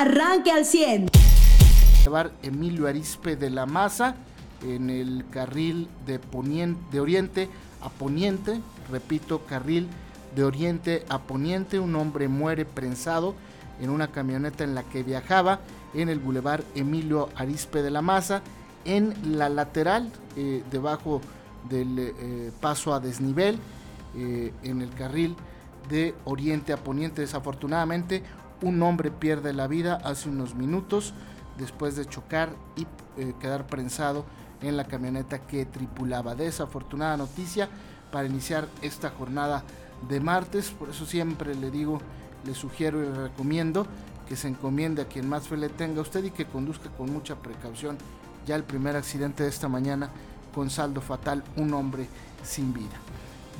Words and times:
arranque 0.00 0.50
al 0.50 0.64
100. 0.64 1.10
Llevar 2.04 2.32
Emilio 2.42 2.88
Arispe 2.88 3.36
de 3.36 3.50
la 3.50 3.66
Maza 3.66 4.14
en 4.62 4.88
el 4.88 5.26
carril 5.30 5.88
de, 6.06 6.18
poniente, 6.18 6.80
de 6.90 7.00
oriente 7.00 7.48
a 7.82 7.90
poniente, 7.90 8.60
repito, 8.90 9.44
carril 9.46 9.88
de 10.34 10.44
oriente 10.44 11.04
a 11.10 11.18
poniente, 11.18 11.78
un 11.78 11.94
hombre 11.96 12.28
muere 12.28 12.64
prensado 12.64 13.34
en 13.78 13.90
una 13.90 14.08
camioneta 14.08 14.64
en 14.64 14.74
la 14.74 14.84
que 14.84 15.02
viajaba 15.02 15.60
en 15.92 16.08
el 16.08 16.18
bulevar 16.18 16.64
Emilio 16.74 17.28
Arispe 17.36 17.82
de 17.82 17.90
la 17.90 18.00
Maza, 18.00 18.40
en 18.86 19.14
la 19.36 19.50
lateral, 19.50 20.10
eh, 20.36 20.62
debajo 20.70 21.20
del 21.68 21.98
eh, 21.98 22.52
paso 22.60 22.94
a 22.94 23.00
desnivel, 23.00 23.58
eh, 24.16 24.52
en 24.62 24.80
el 24.80 24.90
carril 24.94 25.36
de 25.90 26.14
oriente 26.24 26.72
a 26.72 26.78
poniente. 26.78 27.20
Desafortunadamente, 27.20 28.22
un 28.62 28.82
hombre 28.82 29.10
pierde 29.10 29.52
la 29.52 29.66
vida 29.66 30.00
hace 30.04 30.28
unos 30.28 30.54
minutos 30.54 31.14
después 31.58 31.96
de 31.96 32.06
chocar 32.06 32.50
y 32.76 32.86
quedar 33.40 33.66
prensado 33.66 34.24
en 34.62 34.76
la 34.76 34.84
camioneta 34.84 35.40
que 35.40 35.66
tripulaba. 35.66 36.34
Desafortunada 36.34 37.16
noticia 37.16 37.68
para 38.10 38.26
iniciar 38.26 38.68
esta 38.82 39.10
jornada 39.10 39.64
de 40.08 40.20
martes, 40.20 40.70
por 40.70 40.90
eso 40.90 41.06
siempre 41.06 41.54
le 41.54 41.70
digo, 41.70 42.00
le 42.44 42.54
sugiero 42.54 43.02
y 43.02 43.06
le 43.06 43.28
recomiendo 43.28 43.86
que 44.28 44.36
se 44.36 44.48
encomiende 44.48 45.02
a 45.02 45.06
quien 45.06 45.28
más 45.28 45.48
fe 45.48 45.56
le 45.56 45.68
tenga 45.68 45.98
a 45.98 46.02
usted 46.02 46.24
y 46.24 46.30
que 46.30 46.46
conduzca 46.46 46.88
con 46.90 47.12
mucha 47.12 47.36
precaución. 47.36 47.98
Ya 48.46 48.56
el 48.56 48.64
primer 48.64 48.96
accidente 48.96 49.42
de 49.42 49.48
esta 49.48 49.68
mañana 49.68 50.10
con 50.54 50.70
saldo 50.70 51.00
fatal, 51.00 51.44
un 51.56 51.74
hombre 51.74 52.08
sin 52.42 52.72
vida. 52.72 52.96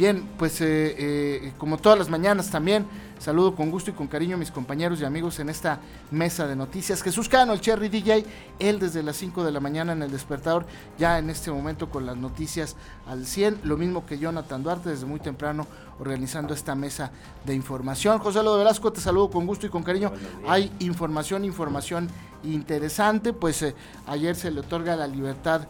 Bien, 0.01 0.27
pues 0.39 0.63
eh, 0.63 0.97
eh, 0.99 1.53
como 1.59 1.77
todas 1.77 1.99
las 1.99 2.09
mañanas 2.09 2.51
también, 2.51 2.87
saludo 3.19 3.55
con 3.55 3.71
gusto 3.71 3.91
y 3.91 3.93
con 3.93 4.07
cariño 4.07 4.37
a 4.37 4.39
mis 4.39 4.51
compañeros 4.51 4.99
y 4.99 5.05
amigos 5.05 5.39
en 5.41 5.51
esta 5.51 5.79
mesa 6.11 6.47
de 6.47 6.57
noticias. 6.57 7.03
Jesús 7.03 7.29
Cano, 7.29 7.53
el 7.53 7.61
Cherry 7.61 7.91
DJ, 7.91 8.25
él 8.59 8.79
desde 8.79 9.03
las 9.03 9.17
5 9.17 9.45
de 9.45 9.53
la 9.53 9.61
mañana 9.61 9.93
en 9.93 10.03
el 10.03 10.11
despertador, 10.11 10.65
ya 10.98 11.19
en 11.19 11.29
este 11.29 11.51
momento 11.51 11.91
con 11.91 12.07
las 12.07 12.17
noticias 12.17 12.77
al 13.07 13.27
100, 13.27 13.61
lo 13.65 13.77
mismo 13.77 14.07
que 14.07 14.19
Jonathan 14.19 14.62
Duarte 14.62 14.89
desde 14.89 15.05
muy 15.05 15.20
temprano 15.20 15.67
organizando 15.98 16.55
esta 16.55 16.75
mesa 16.75 17.11
de 17.45 17.55
información. 17.55 18.20
José 18.20 18.42
López 18.42 18.61
Velasco, 18.61 18.91
te 18.95 19.03
saludo 19.03 19.29
con 19.29 19.47
gusto 19.47 19.67
y 19.67 19.69
con 19.69 19.83
cariño. 19.83 20.12
Hay 20.48 20.73
información, 20.79 21.45
información 21.45 22.09
interesante, 22.42 23.35
pues 23.35 23.61
eh, 23.61 23.75
ayer 24.07 24.35
se 24.35 24.51
le 24.51 24.61
otorga 24.61 24.97
la 24.97 25.07
libertad 25.07 25.69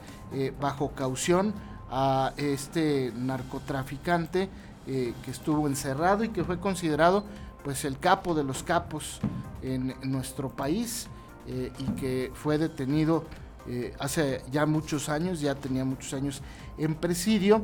bajo 0.60 0.92
caución 0.92 1.52
a 1.90 2.32
este 2.36 3.12
narcotraficante 3.16 4.48
eh, 4.86 5.12
que 5.24 5.30
estuvo 5.30 5.66
encerrado 5.66 6.24
y 6.24 6.28
que 6.28 6.44
fue 6.44 6.58
considerado 6.58 7.24
pues 7.64 7.84
el 7.84 7.98
capo 7.98 8.34
de 8.34 8.44
los 8.44 8.62
capos 8.62 9.20
en, 9.62 9.94
nuestro 10.02 10.48
país 10.48 11.08
eh, 11.46 11.70
y 11.78 11.84
que 12.00 12.30
fue 12.32 12.58
detenido 12.58 13.24
eh, 13.68 13.94
hace 13.98 14.42
ya 14.50 14.64
muchos 14.66 15.08
años, 15.08 15.40
ya 15.40 15.54
tenía 15.54 15.84
muchos 15.84 16.14
años 16.14 16.40
en 16.78 16.94
presidio, 16.94 17.62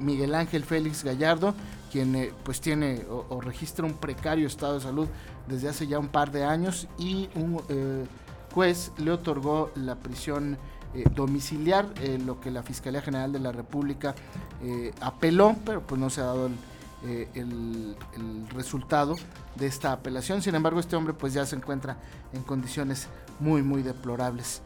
Miguel 0.00 0.34
Ángel 0.34 0.64
Félix 0.64 1.04
Gallardo, 1.04 1.54
quien 1.92 2.32
pues 2.44 2.62
tiene 2.62 3.02
o, 3.10 3.26
o, 3.28 3.42
registra 3.42 3.84
un 3.84 3.92
precario 3.92 4.46
estado 4.46 4.76
de 4.76 4.80
salud 4.80 5.06
desde 5.46 5.68
hace 5.68 5.86
ya 5.86 5.98
un 5.98 6.08
par 6.08 6.32
de 6.32 6.44
años 6.44 6.88
y 6.96 7.28
un 7.34 7.60
juez 8.54 8.90
le 8.96 9.10
otorgó 9.10 9.70
la 9.74 9.96
prisión 9.96 10.56
eh, 10.94 11.04
domiciliar, 11.14 11.92
eh, 12.00 12.18
lo 12.24 12.40
que 12.40 12.50
la 12.50 12.62
Fiscalía 12.62 13.02
General 13.02 13.32
de 13.32 13.40
la 13.40 13.52
República 13.52 14.14
eh, 14.62 14.92
apeló, 15.00 15.54
pero 15.64 15.86
pues 15.86 16.00
no 16.00 16.10
se 16.10 16.20
ha 16.20 16.24
dado 16.24 16.50
el, 17.34 17.96
resultado 18.54 19.14
de 19.54 19.66
esta 19.66 19.92
apelación. 19.92 20.42
Sin 20.42 20.54
embargo, 20.54 20.80
este 20.80 20.96
hombre 20.96 21.12
pues 21.12 21.34
ya 21.34 21.44
se 21.46 21.54
encuentra 21.54 21.98
en 22.32 22.42
condiciones 22.42 23.08
muy, 23.38 23.62
muy 23.62 23.82
deplorables. 23.82 24.62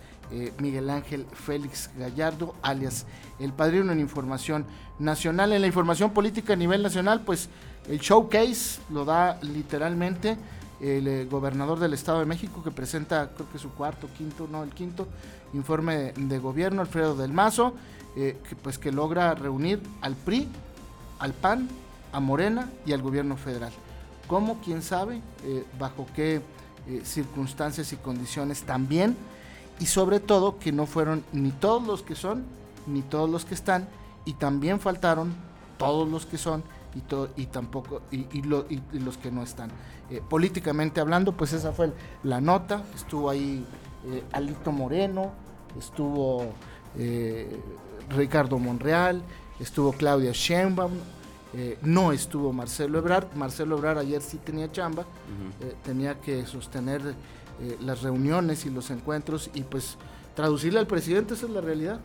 Miguel 0.60 0.88
Ángel 0.90 1.26
Félix 1.32 1.90
Gallardo, 1.98 2.54
alias 2.62 3.04
El 3.40 3.52
Padrino 3.52 3.90
en 3.90 3.98
Información 3.98 4.64
Nacional. 5.00 5.52
En 5.52 5.60
la 5.60 5.66
información 5.66 6.12
política 6.12 6.52
a 6.52 6.56
nivel 6.56 6.84
nacional, 6.84 7.22
pues 7.22 7.48
el 7.88 7.98
showcase 7.98 8.80
lo 8.90 9.04
da 9.04 9.40
literalmente 9.42 10.38
el 10.80 11.28
gobernador 11.28 11.78
del 11.78 11.92
Estado 11.92 12.20
de 12.20 12.26
México 12.26 12.62
que 12.62 12.70
presenta, 12.70 13.30
creo 13.34 13.50
que 13.50 13.58
su 13.58 13.70
cuarto, 13.70 14.08
quinto, 14.16 14.48
no, 14.50 14.62
el 14.62 14.70
quinto 14.70 15.06
informe 15.52 16.12
de 16.16 16.38
gobierno, 16.38 16.80
Alfredo 16.80 17.14
del 17.14 17.32
Mazo, 17.32 17.74
eh, 18.16 18.38
que, 18.48 18.56
pues 18.56 18.78
que 18.78 18.90
logra 18.90 19.34
reunir 19.34 19.80
al 20.00 20.14
PRI, 20.16 20.48
al 21.18 21.32
PAN, 21.32 21.68
a 22.12 22.20
Morena 22.20 22.70
y 22.86 22.92
al 22.92 23.02
gobierno 23.02 23.36
federal. 23.36 23.72
¿Cómo? 24.26 24.60
¿Quién 24.64 24.82
sabe? 24.82 25.20
Eh, 25.44 25.64
¿Bajo 25.78 26.06
qué 26.14 26.40
eh, 26.88 27.02
circunstancias 27.04 27.92
y 27.92 27.96
condiciones 27.96 28.62
también? 28.62 29.16
Y 29.78 29.86
sobre 29.86 30.20
todo 30.20 30.58
que 30.58 30.72
no 30.72 30.86
fueron 30.86 31.24
ni 31.32 31.50
todos 31.50 31.86
los 31.86 32.02
que 32.02 32.14
son, 32.14 32.44
ni 32.86 33.02
todos 33.02 33.28
los 33.28 33.44
que 33.44 33.54
están, 33.54 33.88
y 34.24 34.34
también 34.34 34.80
faltaron 34.80 35.32
todos 35.78 36.08
los 36.08 36.26
que 36.26 36.38
son 36.38 36.62
y, 36.94 37.40
y 37.42 37.46
tampoco 37.46 38.02
y, 38.10 38.42
los 38.42 39.18
que 39.18 39.30
no 39.30 39.42
están. 39.42 39.70
políticamente 40.28 41.00
hablando, 41.00 41.32
pues 41.32 41.52
esa 41.52 41.72
fue 41.72 41.92
la 42.22 42.40
nota, 42.40 42.82
estuvo 42.94 43.30
ahí 43.30 43.64
eh, 44.06 44.24
Alito 44.32 44.72
Moreno, 44.72 45.32
estuvo 45.78 46.54
eh, 46.96 47.60
Ricardo 48.08 48.58
Monreal, 48.58 49.22
estuvo 49.58 49.92
Claudia 49.92 50.32
Sheinbaum, 50.32 50.92
eh, 51.52 51.78
no 51.82 52.12
estuvo 52.12 52.52
Marcelo 52.52 52.98
Ebrard. 52.98 53.34
Marcelo 53.34 53.76
Ebrard 53.76 53.98
ayer 53.98 54.22
sí 54.22 54.38
tenía 54.38 54.72
chamba, 54.72 55.04
tenía 55.84 56.20
que 56.20 56.46
sostener 56.46 57.14
las 57.80 58.00
reuniones 58.00 58.64
y 58.64 58.70
los 58.70 58.90
encuentros 58.90 59.50
y 59.52 59.62
pues 59.64 59.98
traducirle 60.34 60.78
al 60.78 60.86
presidente, 60.86 61.34
esa 61.34 61.46
es 61.46 61.52
la 61.52 61.60
realidad. 61.60 62.00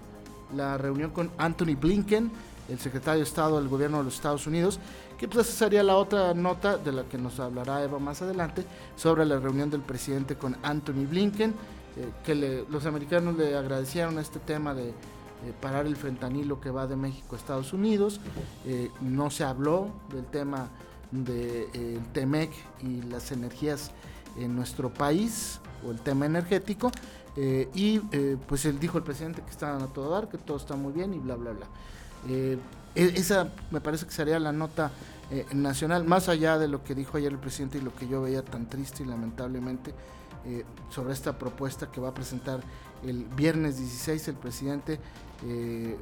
La 0.54 0.78
reunión 0.78 1.12
con 1.12 1.32
Anthony 1.38 1.76
Blinken, 1.80 2.30
el 2.70 2.80
secretario 2.80 3.20
de 3.20 3.28
Estado 3.28 3.60
del 3.60 3.68
gobierno 3.68 4.00
de 4.00 4.06
los 4.06 4.16
Estados 4.16 4.48
Unidos, 4.48 4.80
que 5.18 5.28
pues 5.28 5.48
esa 5.48 5.66
sería 5.66 5.84
la 5.84 5.96
otra 5.96 6.34
nota 6.34 6.78
de 6.78 6.92
la 6.92 7.04
que 7.04 7.18
nos 7.18 7.40
hablará 7.40 7.84
Eva 7.84 8.00
más 8.00 8.22
adelante, 8.22 8.66
sobre 8.96 9.26
la 9.26 9.40
reunión 9.40 9.70
del 9.70 9.82
presidente 9.82 10.36
con 10.36 10.58
Anthony 10.64 11.06
Blinken. 11.10 11.54
Eh, 11.98 12.12
que 12.26 12.66
los 12.70 12.86
americanos 12.86 13.38
le 13.38 13.56
agradecieron 13.56 14.20
este 14.20 14.40
tema 14.40 14.74
de 14.74 14.94
parar 15.62 15.86
el 15.86 15.96
fentanilo 15.96 16.60
que 16.60 16.70
va 16.70 16.88
de 16.88 16.96
México 16.96 17.36
a 17.36 17.40
Estados 17.40 17.72
Unidos. 17.72 18.20
Eh, 18.66 18.92
no 19.02 19.30
se 19.30 19.44
habló 19.44 19.90
del 20.12 20.26
tema 20.26 20.70
del 21.12 21.72
de, 21.72 22.02
TEMEC 22.14 22.52
y 22.82 23.02
las 23.04 23.32
energías 23.32 23.92
en 24.38 24.56
nuestro 24.56 24.94
país 24.94 25.62
o 25.88 25.92
el 25.92 26.02
tema 26.02 26.26
energético. 26.26 26.92
Eh, 27.38 27.70
y 27.74 28.00
pues 28.48 28.66
él 28.66 28.80
dijo 28.80 28.98
el 28.98 29.04
presidente 29.04 29.42
que 29.42 29.52
estaban 29.52 29.82
a 29.82 29.88
todo 29.88 30.10
dar, 30.10 30.28
que 30.28 30.38
todo 30.38 30.58
está 30.58 30.76
muy 30.76 30.92
bien 30.92 31.14
y 31.14 31.20
bla, 31.20 31.36
bla, 31.36 31.52
bla. 31.52 31.68
E, 32.28 32.58
esa 32.96 33.50
me 33.72 33.82
parece 33.82 34.06
que 34.06 34.12
sería 34.12 34.40
la 34.40 34.52
nota 34.52 34.92
nacional, 35.54 36.06
más 36.06 36.30
allá 36.30 36.60
de 36.60 36.68
lo 36.68 36.84
que 36.84 36.94
dijo 36.94 37.18
ayer 37.18 37.32
el 37.32 37.40
presidente 37.40 37.80
y 37.80 37.82
lo 37.82 37.94
que 37.96 38.08
yo 38.08 38.22
veía 38.22 38.46
tan 38.46 38.70
triste 38.70 39.04
y 39.04 39.08
lamentablemente 39.08 39.94
eh, 40.48 40.64
sobre 40.92 41.12
esta 41.12 41.40
propuesta 41.40 41.92
que 41.92 42.00
va 42.00 42.10
a 42.10 42.14
presentar 42.14 42.60
el 43.04 43.26
viernes 43.26 43.80
16 43.80 44.28
el 44.28 44.36
presidente. 44.36 45.00
Eh, 45.44 45.98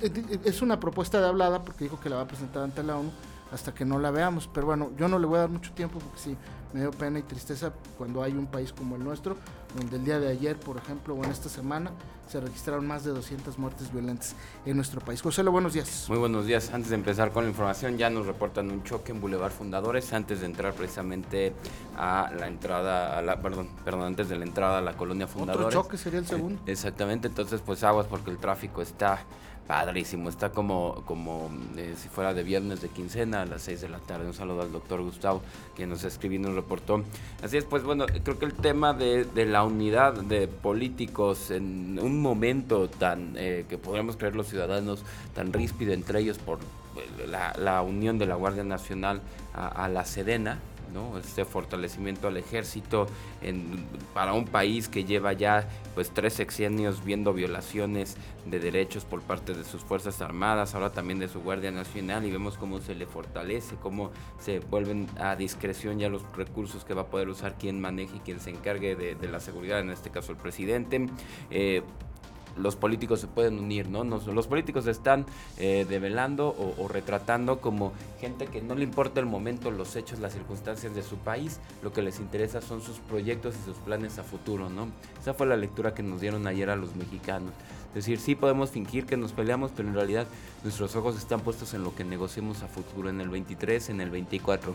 eh, 0.00 0.40
es 0.42 0.62
una 0.62 0.80
propuesta 0.80 1.20
de 1.20 1.26
hablada 1.26 1.62
porque 1.62 1.84
dijo 1.84 2.00
que 2.00 2.08
la 2.08 2.16
va 2.16 2.22
a 2.22 2.26
presentar 2.26 2.62
ante 2.62 2.82
la 2.82 2.96
ONU 2.96 3.10
hasta 3.52 3.74
que 3.74 3.84
no 3.84 3.98
la 3.98 4.10
veamos. 4.10 4.48
Pero 4.52 4.66
bueno, 4.66 4.90
yo 4.96 5.08
no 5.08 5.18
le 5.18 5.26
voy 5.26 5.38
a 5.38 5.40
dar 5.40 5.50
mucho 5.50 5.72
tiempo 5.72 5.98
porque 5.98 6.18
sí, 6.18 6.36
me 6.72 6.80
dio 6.80 6.90
pena 6.90 7.18
y 7.18 7.22
tristeza 7.22 7.72
cuando 7.96 8.22
hay 8.22 8.32
un 8.32 8.46
país 8.46 8.72
como 8.72 8.96
el 8.96 9.04
nuestro, 9.04 9.36
donde 9.76 9.96
el 9.96 10.04
día 10.04 10.18
de 10.18 10.28
ayer, 10.28 10.58
por 10.58 10.76
ejemplo, 10.76 11.14
o 11.14 11.24
en 11.24 11.30
esta 11.30 11.48
semana, 11.48 11.92
se 12.28 12.40
registraron 12.40 12.86
más 12.86 13.04
de 13.04 13.10
200 13.10 13.58
muertes 13.58 13.90
violentas 13.90 14.34
en 14.66 14.76
nuestro 14.76 15.00
país. 15.00 15.22
José, 15.22 15.42
buenos 15.44 15.72
días. 15.72 16.06
Muy 16.08 16.18
buenos 16.18 16.44
días. 16.46 16.70
Antes 16.72 16.90
de 16.90 16.96
empezar 16.96 17.32
con 17.32 17.44
la 17.44 17.50
información, 17.50 17.96
ya 17.96 18.10
nos 18.10 18.26
reportan 18.26 18.70
un 18.70 18.82
choque 18.84 19.12
en 19.12 19.20
Boulevard 19.20 19.52
Fundadores, 19.52 20.12
antes 20.12 20.40
de 20.40 20.46
entrar 20.46 20.74
precisamente 20.74 21.54
a 21.96 22.30
la 22.38 22.46
entrada, 22.46 23.18
a 23.18 23.22
la, 23.22 23.40
perdón, 23.40 23.70
perdón, 23.82 24.02
antes 24.02 24.28
de 24.28 24.36
la 24.36 24.44
entrada 24.44 24.78
a 24.78 24.82
la 24.82 24.94
colonia 24.94 25.26
Fundadores. 25.26 25.68
Otro 25.68 25.82
choque 25.82 25.96
sería 25.96 26.18
el 26.18 26.26
segundo. 26.26 26.60
exactamente, 26.66 27.28
entonces 27.28 27.62
pues 27.64 27.82
aguas 27.82 28.06
porque 28.06 28.30
el 28.30 28.36
tráfico 28.36 28.82
está 28.82 29.20
padrísimo. 29.68 30.30
Está 30.30 30.50
como, 30.50 31.02
como 31.04 31.50
eh, 31.76 31.94
si 31.96 32.08
fuera 32.08 32.34
de 32.34 32.42
viernes 32.42 32.80
de 32.80 32.88
quincena 32.88 33.42
a 33.42 33.46
las 33.46 33.62
6 33.62 33.82
de 33.82 33.88
la 33.90 33.98
tarde. 33.98 34.26
Un 34.26 34.34
saludo 34.34 34.62
al 34.62 34.72
doctor 34.72 35.02
Gustavo, 35.02 35.42
quien 35.76 35.90
nos 35.90 36.02
escribió 36.02 36.40
y 36.40 36.42
nos 36.42 36.54
reportó. 36.54 37.04
Así 37.42 37.58
es, 37.58 37.64
pues 37.64 37.84
bueno, 37.84 38.06
creo 38.06 38.38
que 38.38 38.46
el 38.46 38.54
tema 38.54 38.94
de, 38.94 39.24
de 39.24 39.44
la 39.44 39.62
unidad 39.62 40.14
de 40.14 40.48
políticos 40.48 41.52
en 41.52 42.00
un 42.02 42.20
momento 42.20 42.88
tan 42.88 43.34
eh, 43.36 43.66
que 43.68 43.76
podríamos 43.76 44.16
creer 44.16 44.34
los 44.34 44.48
ciudadanos, 44.48 45.04
tan 45.34 45.52
ríspido 45.52 45.92
entre 45.92 46.20
ellos 46.20 46.38
por 46.38 46.58
eh, 46.58 47.26
la, 47.26 47.52
la 47.58 47.82
unión 47.82 48.18
de 48.18 48.24
la 48.24 48.36
Guardia 48.36 48.64
Nacional 48.64 49.20
a, 49.54 49.88
la 49.88 50.04
Sedena, 50.04 50.60
Este 51.18 51.44
fortalecimiento 51.44 52.28
al 52.28 52.36
ejército 52.36 53.06
para 54.14 54.32
un 54.32 54.46
país 54.46 54.88
que 54.88 55.04
lleva 55.04 55.32
ya 55.32 55.68
pues 55.94 56.10
tres 56.10 56.34
sexenios 56.34 57.04
viendo 57.04 57.32
violaciones 57.32 58.16
de 58.46 58.58
derechos 58.58 59.04
por 59.04 59.22
parte 59.22 59.54
de 59.54 59.64
sus 59.64 59.82
fuerzas 59.82 60.20
armadas, 60.22 60.74
ahora 60.74 60.90
también 60.90 61.18
de 61.18 61.28
su 61.28 61.40
Guardia 61.40 61.70
Nacional 61.70 62.24
y 62.24 62.30
vemos 62.30 62.56
cómo 62.56 62.80
se 62.80 62.94
le 62.94 63.06
fortalece, 63.06 63.76
cómo 63.76 64.10
se 64.40 64.60
vuelven 64.60 65.06
a 65.18 65.36
discreción 65.36 65.98
ya 65.98 66.08
los 66.08 66.22
recursos 66.36 66.84
que 66.84 66.94
va 66.94 67.02
a 67.02 67.06
poder 67.06 67.28
usar 67.28 67.56
quien 67.58 67.80
maneje 67.80 68.16
y 68.16 68.20
quien 68.20 68.40
se 68.40 68.50
encargue 68.50 68.96
de, 68.96 69.28
la 69.28 69.40
seguridad, 69.40 69.80
en 69.80 69.90
este 69.90 70.10
caso 70.10 70.32
el 70.32 70.38
presidente. 70.38 71.06
Eh, 71.50 71.82
los 72.58 72.76
políticos 72.76 73.20
se 73.20 73.26
pueden 73.26 73.58
unir, 73.58 73.88
¿no? 73.88 74.04
los 74.04 74.46
políticos 74.46 74.86
están 74.86 75.26
eh, 75.58 75.86
develando 75.88 76.54
o, 76.78 76.88
retratando 76.88 77.60
como 77.60 77.92
gente 78.20 78.46
que 78.46 78.62
no 78.62 78.74
le 78.74 78.84
importa 78.84 79.20
el 79.20 79.26
momento, 79.26 79.70
los 79.70 79.96
hechos, 79.96 80.18
las 80.18 80.32
circunstancias 80.32 80.94
de 80.94 81.02
su 81.02 81.16
país, 81.16 81.60
lo 81.82 81.92
que 81.92 82.02
les 82.02 82.18
interesa 82.18 82.60
son 82.60 82.82
sus 82.82 82.98
proyectos 82.98 83.54
y 83.60 83.64
sus 83.64 83.76
planes 83.78 84.18
a 84.18 84.22
futuro, 84.22 84.68
¿no? 84.68 84.88
Esa 85.20 85.34
fue 85.34 85.46
la 85.46 85.56
lectura 85.56 85.94
que 85.94 86.02
nos 86.02 86.20
dieron 86.20 86.46
ayer 86.46 86.70
a 86.70 86.76
los 86.76 86.94
mexicanos. 86.96 87.52
Es 87.88 87.94
decir, 87.94 88.18
sí 88.18 88.34
podemos 88.34 88.70
fingir 88.70 89.06
que 89.06 89.16
nos 89.16 89.32
peleamos, 89.32 89.72
pero 89.74 89.88
en 89.88 89.94
realidad 89.94 90.26
nuestros 90.62 90.94
ojos 90.94 91.16
están 91.16 91.40
puestos 91.40 91.74
en 91.74 91.82
lo 91.82 91.94
que 91.94 92.04
negociemos 92.04 92.62
a 92.62 92.68
futuro, 92.68 93.08
en 93.08 93.20
el 93.20 93.28
23, 93.28 93.90
en 93.90 94.00
el 94.00 94.10
24. 94.10 94.74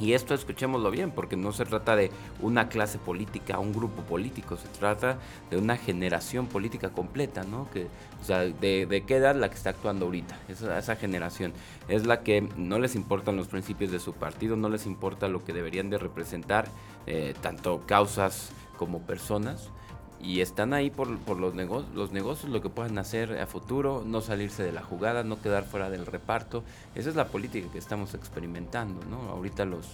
Y 0.00 0.12
esto 0.12 0.34
escuchémoslo 0.34 0.90
bien, 0.90 1.10
porque 1.10 1.36
no 1.36 1.52
se 1.52 1.64
trata 1.64 1.96
de 1.96 2.10
una 2.40 2.68
clase 2.68 2.98
política, 2.98 3.58
un 3.58 3.72
grupo 3.72 4.02
político, 4.02 4.56
se 4.56 4.68
trata 4.68 5.18
de 5.50 5.56
una 5.56 5.76
generación 5.76 6.46
política 6.46 6.90
completa, 6.90 7.42
¿no? 7.44 7.68
Que, 7.70 7.86
o 8.20 8.24
sea, 8.24 8.40
de, 8.40 9.04
qué 9.06 9.16
edad 9.16 9.34
la 9.34 9.48
que 9.48 9.56
está 9.56 9.70
actuando 9.70 10.06
ahorita, 10.06 10.38
esa, 10.48 10.78
esa 10.78 10.96
generación 10.96 11.52
es 11.88 12.06
la 12.06 12.22
que 12.22 12.48
no 12.56 12.78
les 12.78 12.94
importan 12.94 13.36
los 13.36 13.48
principios 13.48 13.90
de 13.90 13.98
su 13.98 14.12
partido, 14.12 14.56
no 14.56 14.68
les 14.68 14.86
importa 14.86 15.28
lo 15.28 15.44
que 15.44 15.52
deberían 15.52 15.90
de 15.90 15.98
representar, 15.98 16.68
eh, 17.06 17.34
tanto 17.40 17.82
causas 17.86 18.50
como 18.76 19.00
personas, 19.00 19.70
y 20.20 20.40
están 20.40 20.72
ahí 20.72 20.90
por, 20.90 21.16
por 21.18 21.38
los, 21.38 21.54
negocios, 21.54 21.94
los 21.94 22.12
negocios, 22.12 22.50
lo 22.50 22.60
que 22.60 22.68
puedan 22.68 22.98
hacer 22.98 23.38
a 23.38 23.46
futuro, 23.46 24.02
no 24.04 24.20
salirse 24.20 24.62
de 24.62 24.72
la 24.72 24.82
jugada, 24.82 25.22
no 25.22 25.40
quedar 25.40 25.64
fuera 25.64 25.90
del 25.90 26.06
reparto. 26.06 26.64
Esa 26.94 27.10
es 27.10 27.16
la 27.16 27.28
política 27.28 27.68
que 27.70 27.78
estamos 27.78 28.14
experimentando, 28.14 29.00
¿no? 29.08 29.30
Ahorita 29.30 29.64
los, 29.64 29.86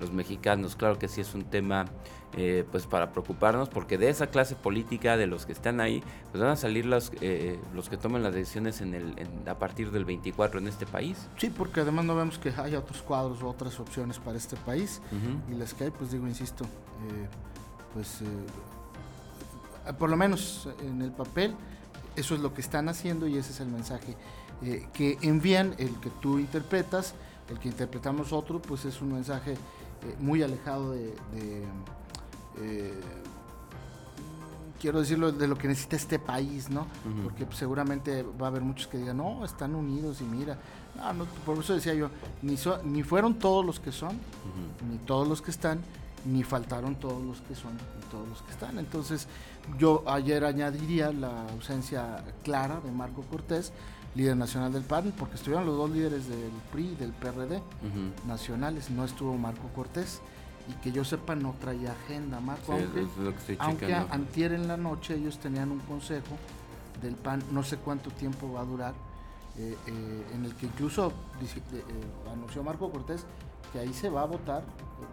los 0.00 0.12
mexicanos, 0.12 0.76
claro 0.76 0.98
que 0.98 1.08
sí 1.08 1.20
es 1.20 1.34
un 1.34 1.44
tema 1.44 1.86
eh, 2.36 2.64
pues 2.70 2.86
para 2.86 3.10
preocuparnos, 3.10 3.68
porque 3.68 3.98
de 3.98 4.08
esa 4.08 4.26
clase 4.28 4.54
política, 4.54 5.16
de 5.16 5.26
los 5.26 5.46
que 5.46 5.52
están 5.52 5.80
ahí, 5.80 6.02
pues 6.30 6.42
van 6.42 6.52
a 6.52 6.56
salir 6.56 6.86
los, 6.86 7.10
eh, 7.20 7.58
los 7.74 7.88
que 7.88 7.96
tomen 7.96 8.22
las 8.22 8.34
decisiones 8.34 8.82
en 8.82 8.94
el, 8.94 9.14
a 9.46 9.58
partir 9.58 9.90
del 9.90 10.04
24 10.04 10.60
en 10.60 10.68
este 10.68 10.86
país. 10.86 11.26
Sí, 11.38 11.50
porque 11.50 11.80
además 11.80 12.04
no 12.04 12.14
vemos 12.14 12.38
que 12.38 12.50
haya 12.50 12.78
otros 12.78 13.02
cuadros 13.02 13.42
o 13.42 13.48
otras 13.48 13.80
opciones 13.80 14.18
para 14.18 14.36
este 14.36 14.56
país, 14.56 15.00
y 15.50 15.54
las 15.54 15.74
que 15.74 15.84
hay, 15.84 15.90
pues 15.90 16.12
digo, 16.12 16.26
insisto, 16.28 16.64
eh, 16.64 17.28
pues 17.94 18.22
eh, 18.22 18.26
por 19.98 20.10
lo 20.10 20.16
menos 20.16 20.68
en 20.82 21.02
el 21.02 21.10
papel, 21.10 21.54
eso 22.16 22.34
es 22.34 22.40
lo 22.40 22.52
que 22.52 22.60
están 22.60 22.88
haciendo 22.88 23.26
y 23.26 23.36
ese 23.36 23.52
es 23.52 23.60
el 23.60 23.68
mensaje 23.68 24.16
eh, 24.62 24.86
que 24.92 25.18
envían, 25.22 25.74
el 25.78 25.98
que 26.00 26.10
tú 26.20 26.38
interpretas, 26.38 27.14
el 27.48 27.58
que 27.58 27.68
interpretamos 27.68 28.32
otro, 28.32 28.60
pues 28.60 28.84
es 28.84 29.00
un 29.00 29.12
mensaje 29.12 29.52
eh, 29.52 30.16
muy 30.18 30.42
alejado 30.42 30.92
de, 30.92 31.14
quiero 34.80 35.00
decirlo, 35.00 35.30
de 35.30 35.46
lo 35.46 35.56
que 35.56 35.68
necesita 35.68 35.96
este 35.96 36.18
país, 36.18 36.70
¿no? 36.70 36.86
Porque 37.22 37.46
seguramente 37.54 38.22
va 38.22 38.46
a 38.46 38.50
haber 38.50 38.62
muchos 38.62 38.86
que 38.86 38.98
digan, 38.98 39.18
no, 39.18 39.44
están 39.44 39.74
unidos 39.74 40.20
y 40.20 40.24
mira, 40.24 40.58
no, 41.14 41.24
por 41.44 41.58
eso 41.58 41.74
decía 41.74 41.94
yo, 41.94 42.10
ni, 42.42 42.56
ni 42.84 43.02
fueron 43.02 43.34
todos 43.34 43.64
los 43.64 43.78
que 43.78 43.92
son, 43.92 44.18
ni 44.90 44.98
todos 44.98 45.28
los 45.28 45.42
que 45.42 45.50
están, 45.50 45.80
ni 46.24 46.42
faltaron 46.42 46.96
todos 46.96 47.22
los 47.24 47.40
que 47.42 47.54
son 47.54 47.72
y 47.72 48.10
todos 48.10 48.28
los 48.28 48.42
que 48.42 48.50
están. 48.52 48.78
Entonces, 48.78 49.26
yo 49.78 50.04
ayer 50.06 50.44
añadiría 50.44 51.12
la 51.12 51.48
ausencia 51.50 52.24
clara 52.42 52.80
de 52.80 52.90
Marco 52.90 53.22
Cortés, 53.22 53.72
líder 54.14 54.36
nacional 54.36 54.72
del 54.72 54.82
PAN, 54.82 55.12
porque 55.18 55.36
estuvieron 55.36 55.66
los 55.66 55.76
dos 55.76 55.90
líderes 55.90 56.28
del 56.28 56.50
PRI 56.72 56.88
y 56.88 56.94
del 56.96 57.12
PRD 57.12 57.62
nacionales, 58.26 58.90
no 58.90 59.04
estuvo 59.04 59.36
Marco 59.36 59.68
Cortés. 59.74 60.20
Y 60.68 60.72
que 60.82 60.92
yo 60.92 61.04
sepa, 61.04 61.34
no 61.34 61.54
traía 61.58 61.92
agenda, 61.92 62.38
Marco. 62.38 62.76
aunque, 63.58 63.94
antier 63.94 64.52
en 64.52 64.68
la 64.68 64.76
noche 64.76 65.14
ellos 65.16 65.38
tenían 65.38 65.70
un 65.70 65.80
consejo 65.80 66.36
del 67.02 67.14
PAN, 67.16 67.42
no 67.50 67.62
sé 67.64 67.78
cuánto 67.78 68.10
tiempo 68.10 68.52
va 68.52 68.60
a 68.60 68.64
durar, 68.64 68.94
eh, 69.58 69.76
eh, 69.86 70.26
en 70.34 70.44
el 70.44 70.54
que 70.54 70.66
incluso 70.66 71.12
eh, 71.42 71.82
anunció 72.30 72.62
Marco 72.62 72.90
Cortés 72.90 73.24
que 73.72 73.78
ahí 73.78 73.92
se 73.92 74.10
va 74.10 74.22
a 74.22 74.26
votar 74.26 74.62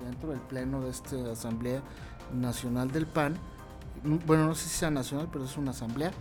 dentro 0.03 0.29
del 0.29 0.39
pleno 0.39 0.81
de 0.81 0.89
esta 0.89 1.31
Asamblea 1.31 1.81
Nacional 2.33 2.91
del 2.91 3.05
PAN. 3.05 3.37
Bueno, 4.25 4.45
no 4.45 4.55
sé 4.55 4.69
si 4.69 4.77
sea 4.77 4.91
nacional, 4.91 5.27
pero 5.31 5.45
es 5.45 5.57
una 5.57 5.71
asamblea. 5.71 6.11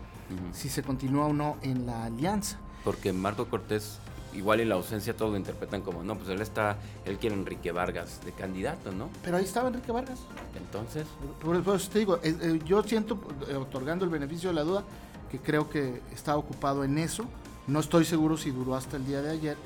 Si 0.52 0.68
se 0.68 0.82
continúa 0.82 1.26
o 1.26 1.32
no 1.32 1.56
en 1.62 1.86
la 1.86 2.04
alianza. 2.04 2.58
Porque 2.84 3.12
Marco 3.12 3.46
Cortés, 3.46 3.98
igual 4.34 4.60
en 4.60 4.70
la 4.70 4.76
ausencia, 4.76 5.16
todos 5.16 5.32
lo 5.32 5.36
interpretan 5.36 5.82
como, 5.82 6.02
no, 6.02 6.16
pues 6.16 6.28
él 6.30 6.40
está, 6.40 6.78
él 7.04 7.18
quiere 7.18 7.36
Enrique 7.36 7.70
Vargas 7.70 8.20
de 8.24 8.32
candidato, 8.32 8.92
¿no? 8.92 9.08
Pero 9.22 9.36
ahí 9.36 9.44
estaba 9.44 9.68
Enrique 9.68 9.92
Vargas. 9.92 10.20
Entonces. 10.56 11.06
Por, 11.42 11.56
eso 11.56 11.90
te 11.90 11.98
digo, 11.98 12.16
eh, 12.22 12.36
eh, 12.40 12.60
yo 12.64 12.82
siento, 12.82 13.18
eh, 13.48 13.54
otorgando 13.54 14.04
el 14.04 14.10
beneficio 14.10 14.48
de 14.48 14.54
la 14.54 14.62
duda, 14.62 14.84
que 15.30 15.38
creo 15.38 15.68
que 15.68 16.02
está 16.12 16.36
ocupado 16.36 16.82
en 16.82 16.98
eso. 16.98 17.24
No 17.66 17.80
estoy 17.80 18.04
seguro 18.04 18.36
si 18.36 18.50
duró 18.50 18.76
hasta 18.76 18.96
el 18.96 19.06
día 19.06 19.20
de 19.22 19.30
ayer. 19.30 19.56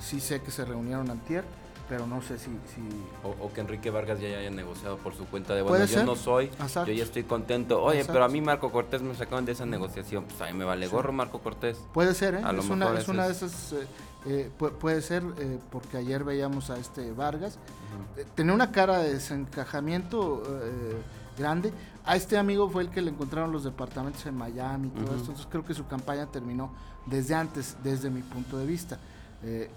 Sí 0.00 0.20
sé 0.20 0.40
que 0.40 0.52
se 0.52 0.64
reunieron 0.64 1.10
antier 1.10 1.44
pero 1.88 2.06
no 2.06 2.20
sé 2.20 2.38
si... 2.38 2.46
si... 2.46 2.80
O, 3.24 3.52
que 3.52 3.60
Enrique 3.60 3.90
Vargas 3.90 4.20
ya 4.20 4.28
haya 4.28 4.50
negociado 4.50 4.98
por 4.98 5.14
su 5.14 5.24
cuenta 5.26 5.54
de, 5.54 5.62
bueno, 5.62 5.84
yo 5.86 6.04
no 6.04 6.16
soy, 6.16 6.50
yo 6.74 6.92
ya 6.92 7.02
estoy 7.02 7.24
contento. 7.24 7.82
Oye, 7.82 8.04
pero 8.04 8.24
a 8.24 8.28
mí 8.28 8.40
Marco 8.40 8.70
Cortés 8.70 9.02
me 9.02 9.14
sacaron 9.14 9.44
de 9.44 9.52
esa 9.52 9.66
negociación, 9.66 10.24
pues 10.24 10.40
a 10.40 10.46
mí 10.46 10.52
me 10.52 10.64
vale 10.64 10.86
gorro 10.86 11.12
Marco 11.12 11.40
Cortés. 11.40 11.78
Puede 11.92 12.14
ser, 12.14 12.34
¿eh? 12.34 12.42
es, 12.58 12.68
una, 12.68 12.98
es 12.98 13.08
una 13.08 13.26
de 13.26 13.32
esas... 13.32 13.72
Eh, 13.72 13.86
eh, 14.26 14.50
puede 14.58 15.00
ser, 15.00 15.22
eh, 15.38 15.58
porque 15.70 15.96
ayer 15.96 16.24
veíamos 16.24 16.70
a 16.70 16.78
este 16.78 17.12
Vargas, 17.12 17.58
tenía 18.34 18.52
una 18.52 18.72
cara 18.72 18.98
de 18.98 19.14
desencajamiento 19.14 20.42
grande. 21.38 21.72
A 22.04 22.16
este 22.16 22.36
amigo 22.36 22.68
fue 22.68 22.82
el 22.82 22.90
que 22.90 23.00
le 23.00 23.10
encontraron 23.10 23.52
los 23.52 23.64
departamentos 23.64 24.26
en 24.26 24.34
Miami 24.34 24.88
y 24.88 24.90
todo 24.90 25.14
esto, 25.14 25.30
entonces 25.30 25.46
creo 25.50 25.64
que 25.64 25.74
su 25.74 25.86
campaña 25.86 26.26
terminó 26.26 26.72
desde 27.06 27.34
antes, 27.34 27.76
desde 27.82 28.10
mi 28.10 28.22
punto 28.22 28.58
de 28.58 28.66
vista. 28.66 28.98
Eh, 29.42 29.70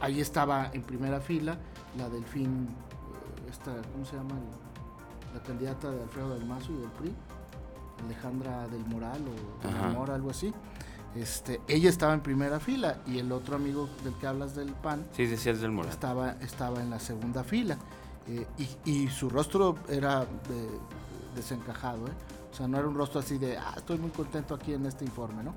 ahí 0.00 0.20
estaba 0.20 0.70
en 0.72 0.82
primera 0.82 1.20
fila 1.20 1.58
la 1.96 2.08
Delfín, 2.08 2.68
eh, 2.68 3.50
esta, 3.50 3.72
¿cómo 3.92 4.04
se 4.04 4.16
llama? 4.16 4.36
La 5.34 5.42
candidata 5.42 5.90
de 5.90 6.02
Alfredo 6.02 6.34
del 6.34 6.44
Mazo 6.44 6.72
y 6.72 6.76
del 6.76 6.90
PRI, 6.90 7.12
Alejandra 8.04 8.66
del 8.68 8.84
Moral 8.86 9.20
o 9.28 9.66
del 9.66 9.92
Mora, 9.92 10.14
algo 10.14 10.30
así. 10.30 10.52
Este, 11.14 11.60
ella 11.66 11.88
estaba 11.88 12.14
en 12.14 12.20
primera 12.20 12.60
fila 12.60 12.98
y 13.06 13.18
el 13.18 13.32
otro 13.32 13.56
amigo 13.56 13.88
del 14.04 14.14
que 14.14 14.28
hablas 14.28 14.54
del 14.54 14.72
PAN 14.74 15.04
sí, 15.12 15.24
es 15.24 15.44
del 15.44 15.72
Moral. 15.72 15.90
Estaba, 15.90 16.36
estaba 16.40 16.80
en 16.80 16.90
la 16.90 17.00
segunda 17.00 17.42
fila 17.42 17.76
eh, 18.28 18.46
y, 18.84 19.08
su 19.08 19.28
rostro 19.28 19.76
era 19.88 20.24
desencajado, 21.34 22.06
¿eh? 22.06 22.12
o 22.52 22.54
sea, 22.54 22.68
no 22.68 22.78
era 22.78 22.86
un 22.86 22.94
rostro 22.94 23.20
así 23.20 23.38
de, 23.38 23.56
ah, 23.58 23.74
estoy 23.76 23.98
muy 23.98 24.10
contento 24.10 24.54
aquí 24.54 24.72
en 24.72 24.86
este 24.86 25.04
informe, 25.04 25.42
¿no? 25.42 25.54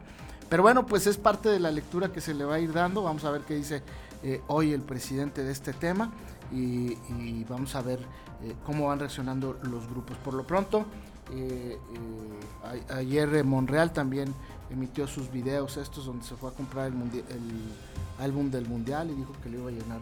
Pero 0.50 0.63
bueno, 0.63 0.86
pues 0.86 1.08
es 1.08 1.18
parte 1.18 1.50
de 1.50 1.60
la 1.60 1.72
lectura 1.72 2.12
que 2.12 2.22
se 2.22 2.34
le 2.34 2.46
va 2.46 2.56
a 2.56 2.60
ir 2.60 2.74
dando. 2.74 3.01
Vamos 3.01 3.25
a 3.25 3.32
ver 3.32 3.41
qué 3.41 3.56
dice 3.56 3.82
eh, 4.24 4.42
hoy 4.48 4.72
el 4.72 4.82
presidente 4.82 5.44
de 5.44 5.51
este 5.51 5.74
tema 5.74 6.10
y, 6.50 7.44
vamos 7.50 7.75
a 7.75 7.82
ver 7.82 8.00
eh, 8.42 8.56
cómo 8.65 8.88
van 8.88 9.00
reaccionando 9.00 9.60
los 9.63 9.89
grupos. 9.89 10.15
Por 10.18 10.34
lo 10.34 10.48
pronto, 10.48 10.86
eh, 11.32 11.77
ayer 12.89 13.44
Monreal 13.44 13.92
también 13.92 14.34
emitió 14.70 15.08
sus 15.08 15.30
videos 15.30 15.75
estos 15.75 16.06
donde 16.06 16.24
se 16.24 16.36
fue 16.36 16.51
a 16.51 16.53
comprar 16.53 16.88
el, 16.88 16.94
el 16.94 18.24
álbum 18.24 18.50
del 18.50 18.65
mundial 18.65 19.10
y 19.12 19.15
dijo 19.15 19.34
que 19.44 19.50
le 19.50 19.58
iba 19.58 19.70
a 19.70 19.74
llenar 19.74 20.00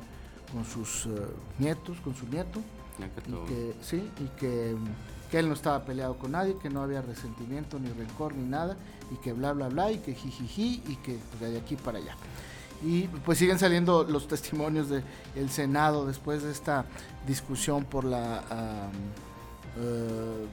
con 0.54 0.66
sus 0.66 1.08
nietos, 1.58 2.00
con 2.02 2.14
su 2.14 2.28
nieto. 2.28 2.60
Y 3.00 3.48
que, 3.48 3.74
sí, 3.82 4.08
y 4.20 4.40
que, 4.40 4.76
que, 5.32 5.40
él 5.40 5.48
no 5.48 5.56
estaba 5.56 5.84
peleado 5.84 6.20
con 6.20 6.34
nadie, 6.34 6.56
que 6.62 6.70
no 6.70 6.84
había 6.84 7.02
resentimiento, 7.02 7.80
ni 7.80 7.90
rencor, 7.90 8.36
ni 8.36 8.48
nada, 8.48 8.78
y 9.12 9.16
que 9.16 9.34
bla, 9.34 9.54
bla, 9.54 9.70
bla, 9.70 9.92
y 9.92 9.98
que 9.98 10.14
jijiji, 10.14 10.84
y 10.88 10.96
que 10.98 11.18
de 11.40 11.58
aquí 11.58 11.76
para 11.76 11.98
allá. 11.98 12.16
Y 12.84 13.04
pues 13.08 13.38
siguen 13.38 13.60
saliendo 13.60 14.04
los 14.04 14.28
testimonios 14.28 14.88
del 14.90 15.50
Senado 15.50 16.06
después 16.06 16.44
de 16.44 16.52
esta 16.52 16.86
discusión 17.28 17.86
por 17.86 18.04
la 18.04 18.44
eh, 19.78 20.48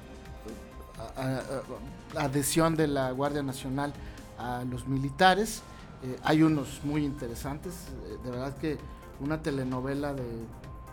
adhesión 2.16 2.76
de 2.76 2.87
la 2.88 3.11
Guardia 3.12 3.42
Nacional 3.42 3.92
a 4.38 4.64
los 4.64 4.87
militares. 4.87 5.62
Eh, 6.02 6.16
hay 6.23 6.42
unos 6.42 6.80
muy 6.85 7.04
interesantes, 7.04 7.75
eh, 8.04 8.18
de 8.23 8.30
verdad 8.30 8.56
que 8.56 8.78
una 9.20 9.42
telenovela 9.42 10.12
de, 10.12 10.25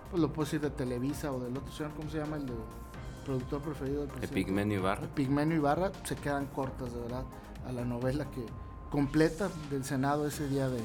pues 0.10 0.22
lo 0.22 0.34
puedo 0.34 0.46
decir 0.46 0.62
de 0.62 0.72
Televisa 0.72 1.32
o 1.32 1.40
del 1.40 1.56
otro 1.56 1.72
señor, 1.72 1.92
¿cómo 1.96 2.10
se 2.10 2.18
llama? 2.18 2.38
El 2.38 2.48
productor 3.24 3.62
preferido 3.62 4.02
del 4.02 4.10
presidente. 4.10 4.40
Epigmenio 4.40 4.80
Ibarra. 4.80 5.06
Epigmenio 5.06 5.58
Ibarra, 5.58 5.92
se 6.04 6.16
quedan 6.16 6.48
cortas 6.48 6.92
de 6.94 7.02
verdad 7.02 7.24
a 7.68 7.72
la 7.72 7.86
novela 7.86 8.26
que 8.32 8.44
completa 8.90 9.50
del 9.70 9.84
Senado 9.84 10.28
ese 10.28 10.48
día 10.48 10.70
de 10.70 10.80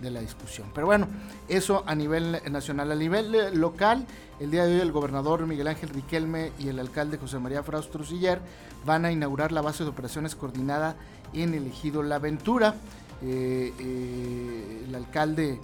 de 0.00 0.10
la 0.10 0.20
discusión. 0.20 0.70
Pero 0.74 0.86
bueno, 0.86 1.08
eso 1.48 1.84
a 1.86 1.94
nivel 1.94 2.40
nacional. 2.50 2.90
A 2.92 2.94
nivel 2.94 3.34
eh, 3.34 3.50
local, 3.54 4.06
el 4.40 4.50
día 4.50 4.64
de 4.66 4.74
hoy 4.74 4.80
el 4.80 4.92
gobernador 4.92 5.46
Miguel 5.46 5.68
Ángel 5.68 5.90
Riquelme 5.90 6.52
y 6.58 6.68
el 6.68 6.78
alcalde 6.78 7.18
José 7.18 7.38
María 7.38 7.62
Siller 8.04 8.40
van 8.84 9.04
a 9.04 9.12
inaugurar 9.12 9.52
la 9.52 9.62
base 9.62 9.84
de 9.84 9.90
operaciones 9.90 10.34
coordinada 10.34 10.96
en 11.32 11.54
el 11.54 11.66
ejido 11.66 12.02
La 12.02 12.18
Ventura. 12.18 12.74
Eh, 13.22 13.72
eh, 13.78 14.84
el 14.86 14.94
alcalde 14.94 15.60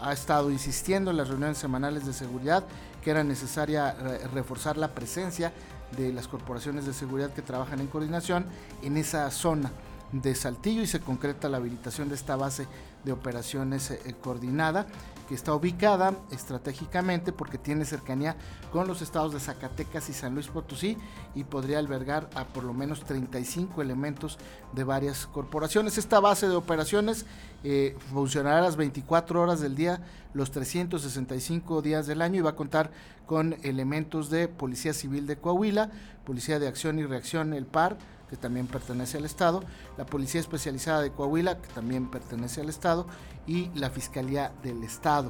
ha 0.00 0.12
estado 0.12 0.50
insistiendo 0.52 1.10
en 1.10 1.16
las 1.16 1.28
reuniones 1.28 1.58
semanales 1.58 2.06
de 2.06 2.12
seguridad 2.12 2.64
que 3.02 3.10
era 3.10 3.24
necesaria 3.24 3.92
reforzar 4.32 4.76
la 4.76 4.94
presencia 4.94 5.52
de 5.96 6.12
las 6.12 6.28
corporaciones 6.28 6.86
de 6.86 6.92
seguridad 6.92 7.32
que 7.32 7.42
trabajan 7.42 7.80
en 7.80 7.88
coordinación 7.88 8.46
en 8.82 8.96
esa 8.96 9.28
zona 9.32 9.72
de 10.12 10.34
Saltillo 10.34 10.82
y 10.82 10.86
se 10.86 11.00
concreta 11.00 11.48
la 11.48 11.56
habilitación 11.56 12.08
de 12.08 12.14
esta 12.14 12.36
base 12.36 12.66
de 13.04 13.12
operaciones 13.12 13.90
eh, 13.90 14.14
coordinada 14.20 14.86
que 15.32 15.36
está 15.36 15.54
ubicada 15.54 16.14
estratégicamente 16.30 17.32
porque 17.32 17.56
tiene 17.56 17.86
cercanía 17.86 18.36
con 18.70 18.86
los 18.86 19.00
estados 19.00 19.32
de 19.32 19.40
Zacatecas 19.40 20.10
y 20.10 20.12
San 20.12 20.34
Luis 20.34 20.48
Potosí 20.48 20.98
y 21.34 21.44
podría 21.44 21.78
albergar 21.78 22.28
a 22.34 22.44
por 22.44 22.64
lo 22.64 22.74
menos 22.74 23.02
35 23.04 23.80
elementos 23.80 24.36
de 24.74 24.84
varias 24.84 25.26
corporaciones. 25.26 25.96
Esta 25.96 26.20
base 26.20 26.50
de 26.50 26.54
operaciones 26.54 27.24
eh, 27.64 27.96
funcionará 28.12 28.60
las 28.60 28.76
24 28.76 29.40
horas 29.40 29.60
del 29.62 29.74
día, 29.74 30.02
los 30.34 30.50
365 30.50 31.80
días 31.80 32.06
del 32.06 32.20
año 32.20 32.40
y 32.40 32.42
va 32.42 32.50
a 32.50 32.56
contar 32.56 32.90
con 33.24 33.56
elementos 33.62 34.28
de 34.28 34.48
Policía 34.48 34.92
Civil 34.92 35.26
de 35.26 35.38
Coahuila, 35.38 35.90
Policía 36.26 36.58
de 36.58 36.68
Acción 36.68 36.98
y 36.98 37.06
Reacción, 37.06 37.54
el 37.54 37.64
PAR, 37.64 37.96
que 38.32 38.38
también 38.38 38.66
pertenece 38.66 39.18
al 39.18 39.26
Estado, 39.26 39.62
la 39.98 40.06
Policía 40.06 40.40
Especializada 40.40 41.02
de 41.02 41.10
Coahuila, 41.10 41.58
que 41.58 41.68
también 41.68 42.10
pertenece 42.10 42.62
al 42.62 42.70
Estado, 42.70 43.06
y 43.46 43.68
la 43.74 43.90
Fiscalía 43.90 44.52
del 44.62 44.82
Estado. 44.84 45.21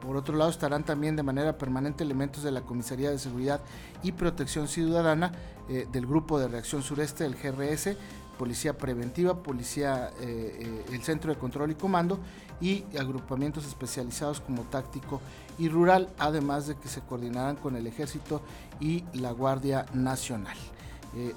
Por 0.00 0.16
otro 0.16 0.36
lado, 0.36 0.50
estarán 0.50 0.82
también 0.82 1.14
de 1.14 1.22
manera 1.22 1.58
permanente 1.58 2.04
elementos 2.04 2.42
de 2.42 2.50
la 2.50 2.62
Comisaría 2.62 3.10
de 3.10 3.18
Seguridad 3.18 3.60
y 4.02 4.12
Protección 4.12 4.66
Ciudadana 4.66 5.32
eh, 5.68 5.86
del 5.92 6.06
Grupo 6.06 6.38
de 6.38 6.48
Reacción 6.48 6.82
Sureste, 6.82 7.26
el 7.26 7.34
GRS, 7.34 7.96
Policía 8.38 8.78
Preventiva, 8.78 9.42
Policía, 9.42 10.10
eh, 10.20 10.58
eh, 10.58 10.84
el 10.92 11.02
Centro 11.02 11.32
de 11.32 11.38
Control 11.38 11.70
y 11.72 11.74
Comando 11.74 12.18
y 12.62 12.84
agrupamientos 12.98 13.66
especializados 13.66 14.40
como 14.40 14.62
táctico 14.62 15.20
y 15.58 15.68
rural, 15.68 16.08
además 16.18 16.66
de 16.66 16.76
que 16.76 16.88
se 16.88 17.02
coordinarán 17.02 17.56
con 17.56 17.76
el 17.76 17.86
Ejército 17.86 18.40
y 18.80 19.04
la 19.12 19.32
Guardia 19.32 19.84
Nacional. 19.92 20.56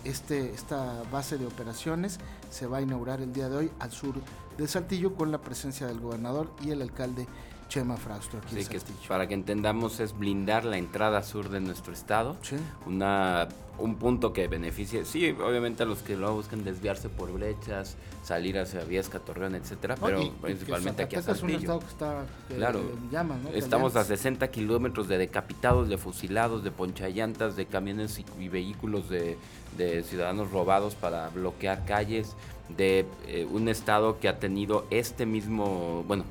Este, 0.03 0.53
esta 0.53 1.01
base 1.11 1.39
de 1.39 1.47
operaciones 1.47 2.19
se 2.51 2.67
va 2.67 2.77
a 2.77 2.81
inaugurar 2.81 3.21
el 3.21 3.33
día 3.33 3.49
de 3.49 3.57
hoy 3.57 3.71
al 3.79 3.91
sur 3.91 4.13
de 4.55 4.67
Saltillo 4.67 5.15
con 5.15 5.31
la 5.31 5.41
presencia 5.41 5.87
del 5.87 5.99
gobernador 5.99 6.51
y 6.63 6.69
el 6.69 6.83
alcalde 6.83 7.27
Chema 7.73 7.97
Fraustro 7.97 8.39
aquí 8.39 8.61
sí, 8.61 8.69
que 8.69 8.79
para 9.07 9.27
que 9.27 9.33
entendamos 9.33 9.99
es 9.99 10.15
blindar 10.15 10.63
la 10.63 10.77
entrada 10.77 11.23
sur 11.23 11.49
de 11.49 11.59
nuestro 11.59 11.91
estado. 11.91 12.37
Una, 12.85 13.47
un 13.79 13.95
punto 13.95 14.31
que 14.31 14.47
beneficie, 14.47 15.05
sí, 15.05 15.31
obviamente 15.31 15.81
a 15.81 15.87
los 15.87 16.03
que 16.03 16.15
lo 16.15 16.35
buscan 16.35 16.63
desviarse 16.63 17.09
por 17.09 17.33
brechas, 17.33 17.97
salir 18.21 18.59
hacia 18.59 18.83
Viesca, 18.83 19.17
Torreón, 19.17 19.55
etcétera, 19.55 19.95
pero 19.99 20.31
principalmente 20.33 21.01
aquí 21.01 21.15
a 21.15 21.23
Saltillo. 21.23 21.47
Es 21.47 21.55
un 21.55 21.61
estado 21.61 21.79
que 21.79 21.87
está, 21.87 22.25
claro, 22.55 22.81
estamos 23.55 23.95
a 23.95 24.03
60 24.03 24.51
kilómetros 24.51 25.07
de 25.07 25.17
decapitados, 25.17 25.89
de 25.89 25.97
fusilados, 25.97 26.63
de 26.63 26.69
ponchallantas, 26.69 27.55
de 27.55 27.65
camiones 27.65 28.23
y, 28.39 28.49
vehículos 28.49 29.09
de, 29.09 29.35
de, 29.79 30.03
ciudadanos 30.03 30.51
robados 30.51 30.93
para 30.93 31.29
bloquear 31.29 31.85
calles, 31.85 32.35
de 32.69 33.05
eh, 33.27 33.47
un 33.51 33.67
estado 33.67 34.19
que 34.19 34.27
ha 34.27 34.39
tenido 34.39 34.85
este 34.89 35.25
mismo, 35.25 36.03
bueno, 36.07 36.23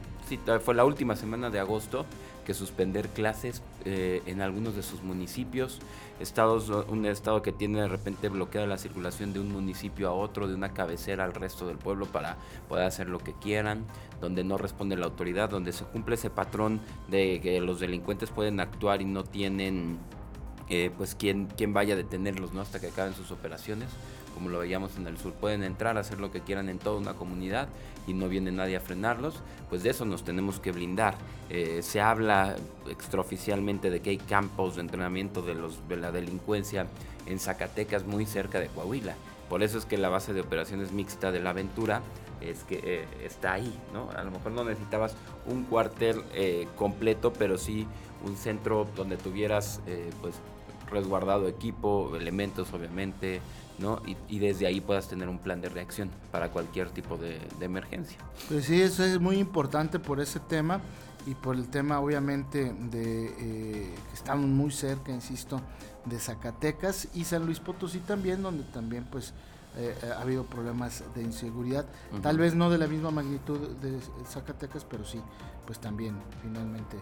fue 0.65 0.75
la 0.75 0.85
última 0.85 1.15
semana 1.17 1.51
de 1.51 1.61
agosto 1.61 2.07
que 2.45 2.55
suspender 2.55 3.09
clases 3.09 3.63
eh, 3.85 4.23
en 4.27 4.41
algunos 4.41 4.75
de 4.75 4.83
sus 4.83 5.03
municipios. 5.03 5.81
Estados, 6.21 6.69
un 6.89 7.07
estado 7.07 7.43
que 7.43 7.53
tiene 7.53 7.81
de 7.81 7.89
repente 7.89 8.29
bloqueada 8.29 8.67
la 8.67 8.79
circulación 8.79 9.33
de 9.33 9.41
un 9.41 9.53
municipio 9.53 10.09
a 10.09 10.13
otro, 10.13 10.49
de 10.49 10.55
una 10.55 10.73
cabecera 10.73 11.25
al 11.25 11.35
resto 11.35 11.67
del 11.67 11.79
pueblo 11.79 12.07
para 12.07 12.37
poder 12.69 12.87
hacer 12.87 13.09
lo 13.09 13.19
que 13.19 13.33
quieran, 13.33 13.85
donde 14.21 14.45
no 14.45 14.59
responde 14.59 14.97
la 14.97 15.07
autoridad, 15.07 15.51
donde 15.51 15.73
se 15.73 15.85
cumple 15.85 16.15
ese 16.15 16.31
patrón 16.31 16.81
de 17.09 17.41
que 17.41 17.61
los 17.61 17.81
delincuentes 17.81 18.31
pueden 18.31 18.61
actuar 18.61 19.03
y 19.03 19.05
no 19.05 19.25
tienen 19.25 19.99
eh, 20.75 20.91
pues 20.97 21.15
quien, 21.15 21.51
vaya 21.69 21.93
a 21.93 21.97
detenerlos 21.99 22.55
¿no? 22.55 22.63
hasta 22.63 22.81
que 22.81 22.87
acaben 22.87 23.13
sus 23.13 23.31
operaciones 23.31 23.91
como 24.33 24.49
lo 24.49 24.59
veíamos 24.59 24.97
en 24.97 25.07
el 25.07 25.19
sur, 25.19 25.35
pueden 25.35 25.63
entrar 25.63 25.99
hacer 25.99 26.19
lo 26.19 26.33
que 26.33 26.41
quieran 26.41 26.71
en 26.71 26.79
toda 26.79 26.97
una 26.97 27.13
comunidad 27.13 27.69
y 28.07 28.15
no 28.15 28.27
viene 28.27 28.51
nadie 28.53 28.77
a 28.77 28.81
frenarlos, 28.81 29.35
pues 29.69 29.83
de 29.83 29.91
eso 29.91 30.07
nos 30.07 30.25
tenemos 30.25 30.61
que 30.61 30.73
blindar. 30.73 31.15
Eh, 31.51 31.81
se 31.83 32.01
habla 32.01 32.57
extraoficialmente 32.89 33.91
de 33.91 34.01
que 34.01 34.09
hay 34.09 34.17
campos 34.17 34.77
de 34.77 34.81
entrenamiento 34.81 35.43
de, 35.43 35.55
los, 35.55 35.87
de 35.89 35.99
la 35.99 36.11
delincuencia 36.11 36.87
en 37.27 37.39
Zacatecas 37.39 38.07
muy 38.07 38.25
cerca 38.25 38.59
de 38.59 38.69
Coahuila. 38.69 39.15
Por 39.51 39.63
eso 39.63 39.77
es 39.77 39.85
que 39.85 39.99
la 39.99 40.09
base 40.09 40.33
de 40.33 40.41
operaciones 40.41 40.91
mixta 40.91 41.31
de 41.31 41.41
la 41.41 41.51
aventura 41.51 42.01
es 42.41 42.65
que 42.65 42.81
eh, 42.83 43.05
está 43.23 43.53
ahí, 43.53 43.79
¿no? 43.93 44.09
A 44.17 44.25
lo 44.25 44.31
mejor 44.31 44.53
no 44.53 44.65
necesitabas 44.65 45.15
un 45.45 45.65
cuartel 45.65 46.25
completo, 46.77 47.35
pero 47.35 47.59
sí 47.59 47.87
un 48.25 48.37
centro 48.37 48.89
donde 48.97 49.19
tuvieras 49.19 49.81
pues 50.23 50.37
resguardado 50.93 51.49
equipo, 51.49 52.15
elementos 52.17 52.73
obviamente, 52.73 53.41
y, 54.29 54.39
desde 54.39 54.67
ahí 54.67 54.81
puedas 54.81 55.09
tener 55.09 55.29
un 55.29 55.39
plan 55.39 55.61
de 55.61 55.69
reacción 55.69 56.11
para 56.31 56.51
cualquier 56.51 56.91
tipo 56.91 57.17
de, 57.17 57.41
emergencia. 57.61 58.19
Pues 58.49 58.67
sí, 58.67 58.81
eso 58.81 59.05
es 59.05 59.21
muy 59.21 59.39
importante 59.39 59.99
por 59.99 60.21
ese 60.21 60.41
tema 60.41 60.81
y 61.27 61.35
por 61.35 61.57
el 61.57 61.69
tema 61.69 62.01
obviamente 62.01 62.73
de 62.73 63.27
eh, 63.27 63.95
que 64.09 64.15
estamos 64.15 64.47
muy 64.47 64.71
cerca, 64.71 65.13
insisto, 65.13 65.61
de 66.05 66.19
Zacatecas 66.19 67.09
y 67.15 67.25
San 67.25 67.47
Luis 67.47 67.61
Potosí 67.61 67.99
también, 68.01 68.43
donde 68.43 68.65
también 68.65 69.05
pues 69.11 69.33
eh, 69.77 69.95
ha 70.17 70.21
habido 70.21 70.45
problemas 70.45 71.03
de 71.15 71.23
inseguridad, 71.23 71.87
tal 72.23 72.39
vez 72.39 72.55
no 72.55 72.71
de 72.71 72.79
la 72.79 72.87
misma 72.87 73.11
magnitud 73.11 73.59
de 73.81 73.99
Zacatecas, 74.27 74.85
pero 74.85 75.05
sí, 75.05 75.21
pues 75.67 75.79
también 75.79 76.17
finalmente 76.43 76.99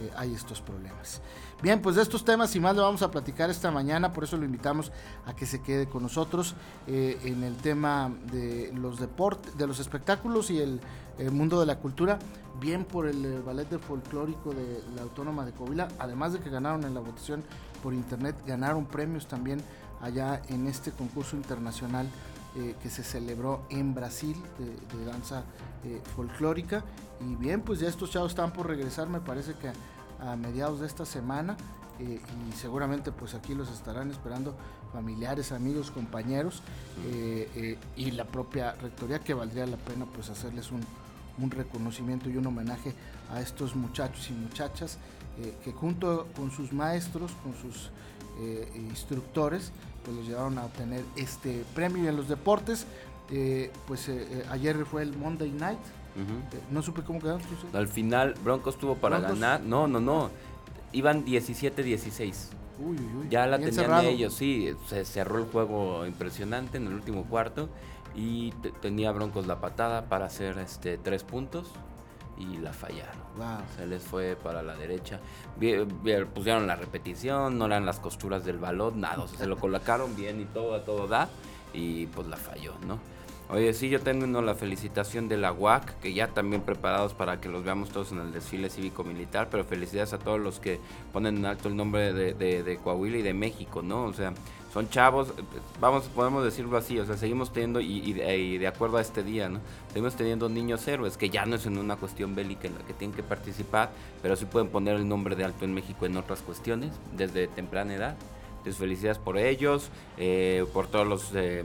eh, 0.00 0.10
hay 0.16 0.34
estos 0.34 0.60
problemas. 0.60 1.20
Bien, 1.62 1.80
pues 1.80 1.96
de 1.96 2.02
estos 2.02 2.24
temas 2.24 2.54
y 2.56 2.60
más 2.60 2.74
le 2.74 2.80
vamos 2.80 3.02
a 3.02 3.10
platicar 3.10 3.50
esta 3.50 3.70
mañana, 3.70 4.12
por 4.12 4.24
eso 4.24 4.36
lo 4.36 4.44
invitamos 4.44 4.90
a 5.26 5.36
que 5.36 5.46
se 5.46 5.60
quede 5.60 5.86
con 5.86 6.02
nosotros 6.02 6.54
eh, 6.86 7.18
en 7.24 7.44
el 7.44 7.56
tema 7.56 8.10
de 8.32 8.72
los 8.74 8.98
deportes, 8.98 9.56
de 9.56 9.66
los 9.66 9.78
espectáculos 9.80 10.50
y 10.50 10.60
el, 10.60 10.80
mundo 11.30 11.60
de 11.60 11.66
la 11.66 11.78
cultura, 11.78 12.18
bien 12.58 12.84
por 12.84 13.06
el 13.06 13.24
eh, 13.24 13.40
ballet 13.40 13.68
de 13.68 13.78
folclórico 13.78 14.52
de 14.52 14.82
la 14.96 15.02
Autónoma 15.02 15.44
de 15.44 15.52
Coahuila, 15.52 15.88
además 15.98 16.32
de 16.32 16.40
que 16.40 16.50
ganaron 16.50 16.84
en 16.84 16.94
la 16.94 17.00
votación 17.00 17.44
por 17.82 17.94
internet, 17.94 18.34
ganaron 18.46 18.86
premios 18.86 19.28
también 19.28 19.62
allá 20.02 20.42
en 20.48 20.66
este 20.66 20.90
concurso 20.92 21.36
internacional 21.36 22.06
que 22.82 22.90
se 22.90 23.02
celebró 23.02 23.64
en 23.70 23.94
Brasil 23.94 24.36
de, 24.58 25.04
danza 25.06 25.42
folclórica. 26.14 26.84
Y 27.20 27.34
bien, 27.36 27.62
pues 27.62 27.80
ya 27.80 27.88
estos 27.88 28.10
chavos 28.10 28.32
están 28.32 28.52
por 28.52 28.66
regresar, 28.66 29.08
me 29.08 29.20
parece 29.20 29.54
que 29.54 29.72
a 30.20 30.36
mediados 30.36 30.80
de 30.80 30.86
esta 30.86 31.06
semana 31.06 31.56
eh, 31.98 32.20
y 32.48 32.52
seguramente 32.56 33.12
pues 33.12 33.34
aquí 33.34 33.54
los 33.54 33.70
estarán 33.70 34.10
esperando 34.10 34.54
familiares, 34.92 35.52
amigos, 35.52 35.90
compañeros 35.90 36.62
eh, 37.06 37.48
eh, 37.54 37.78
y 37.96 38.10
la 38.12 38.24
propia 38.24 38.72
rectoría 38.72 39.18
que 39.18 39.34
valdría 39.34 39.66
la 39.66 39.76
pena 39.76 40.06
pues 40.06 40.30
hacerles 40.30 40.70
un, 40.70 40.82
reconocimiento 41.50 42.30
y 42.30 42.36
un 42.36 42.46
homenaje 42.46 42.94
a 43.32 43.40
estos 43.40 43.74
muchachos 43.74 44.30
y 44.30 44.32
muchachas 44.32 44.98
que 45.64 45.72
junto 45.72 46.28
con 46.36 46.52
sus 46.52 46.72
maestros, 46.72 47.32
con 47.42 47.52
sus 47.56 47.90
instructores, 48.76 49.72
pues 50.04 50.16
los 50.16 50.26
llevaron 50.26 50.58
a 50.58 50.64
obtener 50.66 51.04
este 51.16 51.64
premio 51.74 52.04
y 52.04 52.08
en 52.08 52.16
los 52.16 52.28
deportes, 52.28 52.86
pues 53.86 54.10
ayer 54.50 54.84
fue 54.84 55.02
el 55.02 55.16
Monday 55.16 55.50
Night, 55.50 55.78
no 56.70 56.82
supe 56.82 57.02
cómo 57.02 57.20
quedaron. 57.20 57.40
Al 57.72 57.88
final, 57.88 58.34
Broncos 58.44 58.76
tuvo 58.78 58.96
para 58.96 59.20
ganar. 59.20 59.62
No, 59.62 59.86
no, 59.86 60.00
no. 60.00 60.30
Iban 60.92 61.24
17-16. 61.24 62.34
Ya 63.30 63.46
la 63.46 63.58
tenían 63.58 64.04
ellos, 64.04 64.34
sí. 64.34 64.74
Se 64.88 65.04
cerró 65.04 65.38
el 65.38 65.44
juego 65.44 66.04
impresionante 66.04 66.76
en 66.76 66.86
el 66.86 66.94
último 66.94 67.24
cuarto. 67.24 67.70
Y 68.14 68.50
tenía 68.82 69.10
Broncos 69.12 69.46
la 69.46 69.62
patada 69.62 70.10
para 70.10 70.26
hacer 70.26 70.58
este 70.58 70.98
tres 70.98 71.24
puntos. 71.24 71.70
Y 72.42 72.58
la 72.58 72.72
fallaron. 72.72 73.22
Se 73.76 73.86
les 73.86 74.02
fue 74.02 74.36
para 74.36 74.62
la 74.62 74.74
derecha. 74.74 75.20
pusieron 76.34 76.66
la 76.66 76.74
repetición, 76.74 77.56
no 77.56 77.66
eran 77.66 77.86
las 77.86 78.00
costuras 78.00 78.44
del 78.44 78.58
balón, 78.58 79.00
nada. 79.00 79.26
se 79.28 79.46
lo 79.46 79.56
colocaron 79.56 80.16
bien 80.16 80.40
y 80.40 80.44
todo 80.46 80.74
a 80.74 80.84
todo 80.84 81.06
da. 81.06 81.28
Y 81.72 82.06
pues 82.06 82.26
la 82.26 82.36
falló, 82.36 82.74
¿no? 82.86 82.98
Oye, 83.52 83.74
sí, 83.74 83.90
yo 83.90 84.00
tengo 84.00 84.40
la 84.40 84.54
felicitación 84.54 85.28
de 85.28 85.36
la 85.36 85.52
UAC, 85.52 86.00
que 86.00 86.14
ya 86.14 86.28
también 86.28 86.62
preparados 86.62 87.12
para 87.12 87.38
que 87.38 87.50
los 87.50 87.62
veamos 87.62 87.90
todos 87.90 88.10
en 88.12 88.18
el 88.18 88.32
desfile 88.32 88.70
cívico-militar, 88.70 89.48
pero 89.50 89.62
felicidades 89.64 90.14
a 90.14 90.18
todos 90.18 90.40
los 90.40 90.58
que 90.58 90.80
ponen 91.12 91.36
en 91.36 91.44
alto 91.44 91.68
el 91.68 91.76
nombre 91.76 92.14
de, 92.14 92.78
Coahuila 92.82 93.18
y 93.18 93.22
de 93.22 93.34
México, 93.34 93.82
¿no? 93.82 94.04
O 94.04 94.12
sea, 94.14 94.32
son 94.72 94.88
chavos, 94.88 95.28
eh, 95.30 95.42
vamos, 95.80 96.04
podemos 96.04 96.44
decirlo 96.44 96.76
así, 96.76 96.98
o 96.98 97.04
sea, 97.04 97.16
seguimos 97.16 97.52
teniendo, 97.52 97.80
y, 97.80 98.12
de, 98.12 98.66
acuerdo 98.66 98.96
a 98.96 99.00
este 99.00 99.22
día, 99.22 99.48
¿no? 99.48 99.60
Seguimos 99.88 100.14
teniendo 100.14 100.48
niños 100.48 100.86
héroes, 100.88 101.16
que 101.16 101.28
ya 101.28 101.44
no 101.44 101.56
es 101.56 101.66
en 101.66 101.76
una 101.76 101.96
cuestión 101.96 102.34
bélica 102.34 102.68
en 102.68 102.74
la 102.74 102.80
que 102.80 102.94
tienen 102.94 103.14
que 103.14 103.22
participar, 103.22 103.90
pero 104.22 104.34
sí 104.36 104.46
pueden 104.46 104.68
poner 104.68 104.96
el 104.96 105.06
nombre 105.06 105.36
de 105.36 105.44
Alto 105.44 105.64
en 105.64 105.74
México 105.74 106.06
en 106.06 106.16
otras 106.16 106.40
cuestiones, 106.40 106.92
desde 107.16 107.48
temprana 107.48 107.94
edad. 107.94 108.16
Entonces, 108.58 108.78
felicidades 108.78 109.18
por 109.18 109.38
ellos, 109.38 109.90
eh, 110.18 110.64
por 110.72 110.86
todos 110.86 111.06
los 111.06 111.30
eh, 111.34 111.64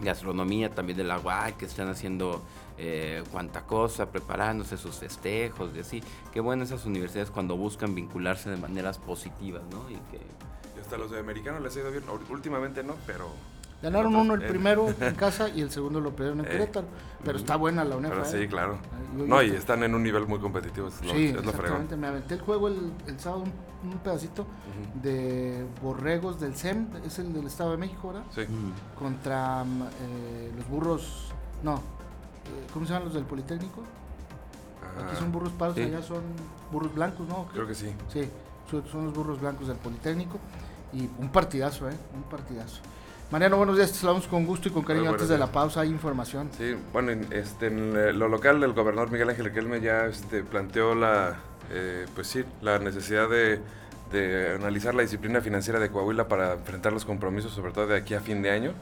gastronomía 0.00 0.70
también 0.70 0.98
de 0.98 1.04
la 1.04 1.18
UAC 1.18 1.56
que 1.56 1.64
están 1.64 1.88
haciendo 1.88 2.42
eh, 2.76 3.24
cuanta 3.32 3.62
cosa, 3.62 4.10
preparándose 4.10 4.76
sus 4.76 4.96
festejos 4.96 5.70
y 5.74 5.80
así. 5.80 6.02
Qué 6.32 6.40
bueno 6.40 6.64
esas 6.64 6.84
universidades 6.86 7.30
cuando 7.30 7.56
buscan 7.56 7.94
vincularse 7.94 8.50
de 8.50 8.56
maneras 8.56 8.98
positivas, 8.98 9.62
¿no? 9.72 9.90
Y 9.90 9.94
que... 9.94 10.47
hasta 10.80 10.96
los 10.96 11.10
de 11.10 11.18
americanos 11.18 11.60
les 11.62 11.76
ha 11.76 11.80
ido 11.80 11.90
bien, 11.90 12.04
últimamente 12.30 12.82
no, 12.82 12.94
pero... 13.06 13.30
Ganaron 13.80 14.16
uno 14.16 14.34
el 14.34 14.42
primero 14.42 14.92
en 15.00 15.14
casa 15.14 15.48
y 15.48 15.60
el 15.60 15.70
segundo 15.70 16.00
lo 16.00 16.10
perdieron 16.10 16.40
en 16.40 16.46
eh, 16.46 16.48
Querétaro. 16.48 16.88
Pero 17.24 17.38
está 17.38 17.56
buena 17.56 17.84
la 17.84 17.96
UNEFA. 17.96 18.24
sí, 18.24 18.38
¿eh? 18.38 18.48
claro. 18.48 18.78
no, 19.14 19.40
y 19.42 19.50
están 19.50 19.84
en 19.84 19.94
un 19.94 20.02
nivel 20.02 20.26
muy 20.26 20.40
competitivo. 20.40 20.88
Es 20.88 21.00
lo, 21.04 21.12
sí, 21.12 21.26
exactamente. 21.26 21.96
Me 21.96 22.08
aventé 22.08 22.34
el 22.34 22.40
juego 22.40 22.68
el, 22.68 22.92
sábado, 23.18 23.44
un, 23.84 23.98
pedacito 23.98 24.46
de 25.00 25.64
Borregos 25.80 26.40
del 26.40 26.56
SEM, 26.56 26.88
es 27.04 27.18
el 27.20 27.32
del 27.32 27.46
Estado 27.46 27.72
de 27.72 27.76
México, 27.76 28.08
¿verdad? 28.08 28.24
Sí. 28.34 28.42
Contra 28.98 29.62
mm, 29.62 29.82
eh, 29.82 30.52
los 30.56 30.68
burros, 30.68 31.32
no, 31.62 31.76
eh, 31.76 32.66
¿cómo 32.72 32.84
se 32.84 32.92
llaman 32.92 33.06
los 33.06 33.14
del 33.14 33.24
Politécnico? 33.24 33.82
Aquí 35.04 35.16
son 35.16 35.30
burros 35.30 35.52
pardos, 35.52 35.78
allá 35.78 36.02
son 36.02 36.22
burros 36.72 36.92
blancos, 36.94 37.28
¿no? 37.28 37.46
Creo 37.52 37.66
que 37.66 37.74
sí. 37.74 37.92
Sí, 38.08 38.28
son 38.70 39.06
los 39.06 39.14
burros 39.14 39.40
blancos 39.40 39.68
del 39.68 39.76
Politécnico. 39.76 40.38
Y 40.92 41.08
un 41.18 41.28
partidazo, 41.30 41.88
¿eh? 41.88 41.94
Un 42.14 42.22
partidazo. 42.22 42.80
Mariano, 43.30 43.58
buenos 43.58 43.76
días, 43.76 43.92
te 43.92 43.98
saludamos 43.98 44.26
con 44.26 44.46
gusto 44.46 44.68
y 44.68 44.72
con 44.72 44.84
cariño. 44.84 45.10
Antes 45.10 45.28
de 45.28 45.36
la 45.36 45.48
pausa 45.48 45.82
hay 45.82 45.90
información. 45.90 46.48
Sí, 46.56 46.74
bueno, 46.94 47.12
este, 47.30 47.66
en 47.66 48.18
lo 48.18 48.26
local 48.26 48.62
el 48.62 48.72
gobernador 48.72 49.10
Miguel 49.10 49.28
Ángel 49.28 49.44
Riquelme 49.46 49.82
ya 49.82 50.06
este, 50.06 50.42
planteó 50.42 50.94
la, 50.94 51.36
eh, 51.70 52.06
pues 52.14 52.26
sí, 52.26 52.42
la 52.62 52.78
necesidad 52.78 53.28
de, 53.28 53.60
analizar 54.54 54.94
la 54.94 55.02
disciplina 55.02 55.42
financiera 55.42 55.78
de 55.78 55.90
Coahuila 55.90 56.26
para 56.26 56.54
enfrentar 56.54 56.94
los 56.94 57.04
compromisos, 57.04 57.52
sobre 57.52 57.72
todo 57.72 57.88
de 57.88 57.98
aquí 57.98 58.14
a 58.14 58.20
fin 58.20 58.40
de 58.40 58.50
año. 58.50 58.72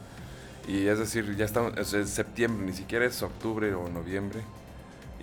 Y 0.69 0.87
es 0.87 1.01
decir, 1.01 1.37
ya 1.37 1.45
estamos, 1.45 1.77
es 1.77 2.09
septiembre, 2.11 2.65
ni 2.65 2.73
siquiera 2.73 3.05
es 3.05 3.21
octubre 3.25 3.75
o 3.75 3.89
noviembre. 3.89 4.43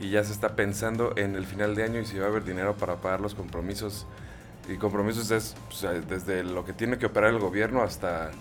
Y 0.02 0.10
ya 0.10 0.22
se 0.26 0.34
está 0.34 0.58
pensando 0.58 1.14
en 1.16 1.36
el 1.36 1.46
final 1.46 1.76
de 1.76 1.84
año 1.84 2.02
y 2.02 2.06
si 2.06 2.18
va 2.20 2.26
a 2.26 2.30
haber 2.30 2.44
dinero 2.44 2.76
para 2.76 2.98
pagar 2.98 3.22
los 3.22 3.36
compromisos. 3.36 4.06
Y 4.70 4.78
compromisos 4.78 5.30
es 5.32 5.56
desde 6.08 6.44
lo 6.44 6.64
que 6.64 6.74
tiene 6.74 6.98
que 6.98 7.08
operar 7.08 7.32
el 7.32 7.40
gobierno 7.40 7.82
hasta 7.82 8.32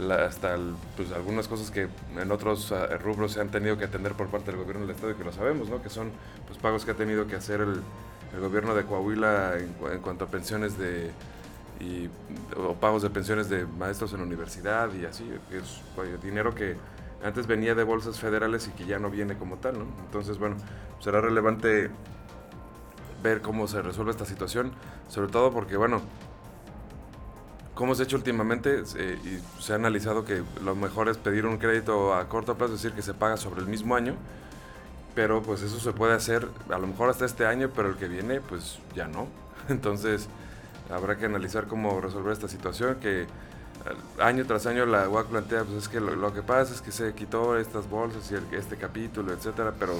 hasta 0.00 0.56
pues, 0.96 1.12
algunas 1.12 1.46
cosas 1.46 1.70
que 1.70 1.88
en 2.16 2.32
otros 2.32 2.72
ah, 2.72 2.86
rubros 2.98 3.32
se 3.32 3.40
han 3.40 3.50
tenido 3.50 3.78
que 3.78 3.84
atender 3.84 4.14
por 4.14 4.28
parte 4.28 4.50
del 4.50 4.60
gobierno 4.60 4.86
del 4.86 4.94
Estado 4.94 5.12
y 5.12 5.14
que 5.14 5.24
lo 5.24 5.32
sabemos, 5.32 5.68
¿no? 5.68 5.82
que 5.82 5.88
son 5.88 6.10
pues, 6.46 6.58
pagos 6.58 6.84
que 6.84 6.90
ha 6.90 6.94
tenido 6.94 7.26
que 7.26 7.36
hacer 7.36 7.60
el, 7.60 7.80
gobierno 8.40 8.74
de 8.74 8.82
Coahuila 8.82 9.58
en, 9.58 10.00
cuanto 10.00 10.24
a 10.24 10.26
pensiones 10.26 10.76
de 10.76 11.12
y, 11.78 12.10
o 12.56 12.74
pagos 12.74 13.02
de 13.02 13.10
pensiones 13.10 13.48
de 13.48 13.64
maestros 13.64 14.12
en 14.12 14.18
la 14.18 14.24
universidad 14.24 14.92
y 14.92 15.04
así, 15.04 15.24
es 15.52 15.80
dinero 16.20 16.52
que 16.52 16.76
antes 17.22 17.46
venía 17.46 17.76
de 17.76 17.84
bolsas 17.84 18.18
federales 18.18 18.66
y 18.66 18.70
que 18.72 18.86
ya 18.86 18.98
no 18.98 19.08
viene 19.08 19.36
como 19.36 19.58
tal, 19.58 19.78
¿no? 19.78 19.86
Entonces, 20.04 20.38
bueno, 20.38 20.56
será 20.98 21.20
relevante 21.20 21.90
ver 23.24 23.40
cómo 23.40 23.66
se 23.66 23.82
resuelve 23.82 24.12
esta 24.12 24.26
situación, 24.26 24.70
sobre 25.08 25.32
todo 25.32 25.50
porque, 25.50 25.76
bueno, 25.76 26.02
como 27.74 27.96
se 27.96 28.02
ha 28.02 28.04
hecho 28.04 28.16
últimamente 28.16 28.84
eh, 28.96 29.18
y 29.24 29.62
se 29.62 29.72
ha 29.72 29.76
analizado 29.76 30.24
que 30.24 30.44
lo 30.62 30.76
mejor 30.76 31.08
es 31.08 31.16
pedir 31.16 31.46
un 31.46 31.56
crédito 31.56 32.14
a 32.14 32.28
corto 32.28 32.54
plazo, 32.56 32.74
es 32.74 32.82
decir, 32.82 32.94
que 32.94 33.02
se 33.02 33.14
paga 33.14 33.36
sobre 33.36 33.62
el 33.62 33.66
mismo 33.66 33.96
año, 33.96 34.14
pero 35.14 35.42
pues 35.42 35.62
eso 35.62 35.80
se 35.80 35.92
puede 35.92 36.12
hacer 36.12 36.46
a 36.68 36.78
lo 36.78 36.86
mejor 36.86 37.08
hasta 37.08 37.24
este 37.24 37.46
año, 37.46 37.70
pero 37.74 37.88
el 37.88 37.96
que 37.96 38.06
viene 38.06 38.40
pues 38.40 38.78
ya 38.94 39.08
no. 39.08 39.26
Entonces 39.68 40.28
habrá 40.90 41.16
que 41.16 41.24
analizar 41.24 41.66
cómo 41.66 42.00
resolver 42.00 42.32
esta 42.32 42.46
situación 42.46 42.96
que 42.96 43.22
eh, 43.22 43.26
año 44.18 44.44
tras 44.44 44.66
año 44.66 44.84
la 44.84 45.08
UAC 45.08 45.28
plantea, 45.28 45.64
pues 45.64 45.84
es 45.84 45.88
que 45.88 45.98
lo, 45.98 46.32
que 46.34 46.42
pasa 46.42 46.74
es 46.74 46.82
que 46.82 46.92
se 46.92 47.14
quitó 47.14 47.56
estas 47.56 47.88
bolsas 47.88 48.30
y 48.30 48.54
este 48.54 48.76
capítulo, 48.76 49.32
etcétera, 49.32 49.72
pero 49.78 49.94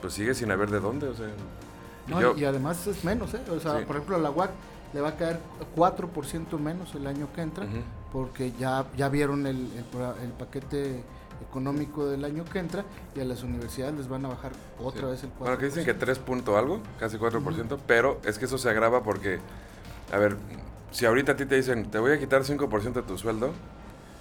pues 0.00 0.14
sigue 0.14 0.34
sin 0.34 0.50
haber 0.50 0.70
de 0.70 0.80
dónde, 0.80 1.08
o 1.08 1.14
sea. 1.14 1.28
Y 2.36 2.44
además 2.44 2.86
es 2.86 3.04
menos, 3.04 3.34
¿eh? 3.34 3.40
O 3.50 3.60
sea, 3.60 3.84
por 3.86 3.96
ejemplo, 3.96 4.18
la 4.18 4.30
UAC 4.30 4.50
le 4.92 5.00
va 5.00 5.10
a 5.10 5.16
caer 5.16 5.38
4% 5.76 6.58
menos 6.58 6.94
el 6.94 7.06
año 7.06 7.28
que 7.34 7.42
entra, 7.42 7.66
porque 8.12 8.52
ya, 8.58 8.86
ya 8.96 9.08
vieron 9.08 9.46
el, 9.46 9.68
el, 10.22 10.32
paquete 10.38 11.02
económico 11.48 12.06
del 12.06 12.24
año 12.24 12.44
que 12.44 12.58
entra 12.58 12.84
y 13.14 13.20
a 13.20 13.24
las 13.24 13.42
universidades 13.42 13.94
les 13.94 14.08
van 14.08 14.24
a 14.26 14.28
bajar 14.28 14.52
otra 14.78 15.08
vez 15.08 15.22
el 15.22 15.30
4%. 15.30 15.32
Bueno, 15.38 15.58
que 15.58 15.66
dicen 15.66 15.84
que 15.84 15.94
3 15.94 16.18
punto 16.18 16.58
algo, 16.58 16.80
casi 16.98 17.16
4%, 17.16 17.78
pero 17.86 18.20
es 18.24 18.38
que 18.38 18.44
eso 18.44 18.58
se 18.58 18.68
agrava 18.68 19.02
porque, 19.02 19.38
a 20.12 20.18
ver, 20.18 20.36
si 20.90 21.06
ahorita 21.06 21.32
a 21.32 21.36
ti 21.36 21.46
te 21.46 21.54
dicen, 21.54 21.90
te 21.90 21.98
voy 21.98 22.12
a 22.12 22.18
quitar 22.18 22.42
5% 22.42 22.92
de 22.92 23.02
tu 23.02 23.16
sueldo, 23.16 23.52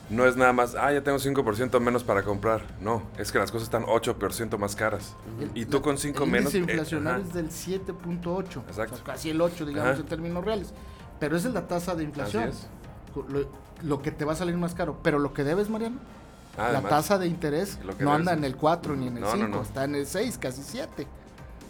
no 0.10 0.26
es 0.26 0.36
nada 0.36 0.54
más, 0.54 0.76
ah, 0.76 0.92
ya 0.92 1.04
tengo 1.04 1.18
5% 1.18 1.80
menos 1.80 2.04
para 2.04 2.24
comprar. 2.24 2.64
No, 2.82 3.04
es 3.18 3.32
que 3.32 3.38
las 3.38 3.52
cosas 3.52 3.68
están 3.68 3.86
8% 3.86 4.58
más 4.58 4.76
caras. 4.76 5.16
y 5.54 5.66
tú 5.66 5.82
con 5.82 5.98
5 5.98 6.26
menos... 6.26 6.54
El 6.54 6.62
eh, 6.62 6.72
inflacionario 6.72 7.24
es 7.24 7.34
del 7.34 7.50
7.8. 7.50 8.62
Exacto. 8.68 9.00
casi 9.06 9.30
el 9.30 9.40
8, 9.40 9.66
digamos, 9.66 10.00
en 10.00 10.06
términos 10.06 10.44
reales. 10.44 10.74
Pero 11.20 11.38
esa 11.38 11.50
es 11.50 11.54
la 11.54 11.68
tasa 11.68 11.96
de 11.96 12.04
inflación. 12.04 12.52
Lo, 13.84 14.02
que 14.02 14.12
te 14.12 14.26
va 14.26 14.34
a 14.34 14.36
salir 14.36 14.58
más 14.58 14.74
caro. 14.74 15.00
Pero 15.04 15.20
lo 15.20 15.34
que 15.34 15.44
debes, 15.44 15.70
Mariano, 15.70 15.98
ah, 16.58 16.72
la 16.72 16.82
tasa 16.82 17.18
de 17.18 17.28
interés 17.28 17.80
no 18.00 18.14
anda 18.14 18.34
en 18.34 18.44
el 18.44 18.56
4 18.56 18.96
ni 18.96 19.08
en 19.08 19.18
el 19.18 19.26
5, 19.26 19.62
está 19.62 19.84
en 19.84 19.96
el 19.96 20.08
6, 20.08 20.38
casi 20.38 20.64
7. 20.64 21.08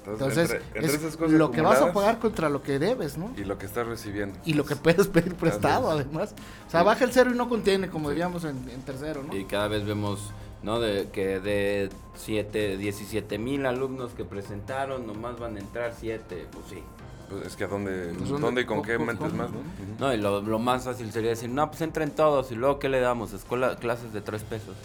Entonces, 0.06 0.58
es 0.76 1.20
lo 1.20 1.52
que 1.52 1.62
vas 1.62 1.82
a 1.82 1.94
pagar 1.94 2.20
contra 2.20 2.50
lo 2.50 2.64
que 2.64 2.80
debes, 2.80 3.18
¿no? 3.18 3.32
Y 3.38 3.44
lo 3.44 3.58
que 3.58 3.66
estás 3.66 3.88
recibiendo. 3.88 4.38
Y 4.46 4.54
lo 4.54 4.66
que 4.66 4.76
puedes 4.76 5.08
pedir 5.08 5.36
prestado, 5.36 5.90
además. 5.90 6.34
O 6.68 6.72
sea, 6.72 6.84
baja 6.84 7.04
el 7.04 7.12
cero 7.12 7.32
y 7.34 7.38
no 7.38 7.50
contiene, 7.50 7.90
como 7.90 8.10
diríamos 8.10 8.44
en, 8.44 8.64
tercero, 8.86 9.24
¿no? 9.24 9.36
Y 9.36 9.46
cada 9.46 9.68
vez 9.68 9.86
vemos, 9.86 10.32
¿no? 10.64 10.80
De 10.80 11.10
que 11.12 11.40
de 11.40 11.90
7, 12.16 12.78
17 12.78 13.38
mil 13.38 13.66
alumnos 13.66 14.12
que 14.14 14.26
presentaron, 14.26 15.06
nomás 15.06 15.40
van 15.40 15.58
a 15.58 15.60
entrar 15.60 15.94
7, 15.98 16.48
pues 16.52 16.66
sí. 16.70 16.84
Pues 17.30 17.46
es 17.46 17.56
que 17.56 17.66
a 17.66 17.68
dónde, 17.68 18.12
pues 18.18 18.30
¿dónde 18.30 18.62
y 18.62 18.66
con 18.66 18.82
qué 18.82 18.98
mentes 18.98 19.34
más, 19.34 19.52
¿no? 19.52 19.60
No, 20.00 20.12
y 20.12 20.18
lo, 20.18 20.42
lo, 20.42 20.58
más 20.58 20.86
fácil 20.86 21.12
sería 21.12 21.30
decir, 21.30 21.50
no, 21.50 21.70
pues 21.70 21.82
entren 21.82 22.10
todos, 22.10 22.52
y 22.52 22.56
luego, 22.56 22.80
¿qué 22.80 22.90
le 22.90 23.00
damos? 23.00 23.34
Escuela, 23.34 23.76
clases 23.76 24.14
de 24.14 24.22
3 24.22 24.44
pesos 24.44 24.76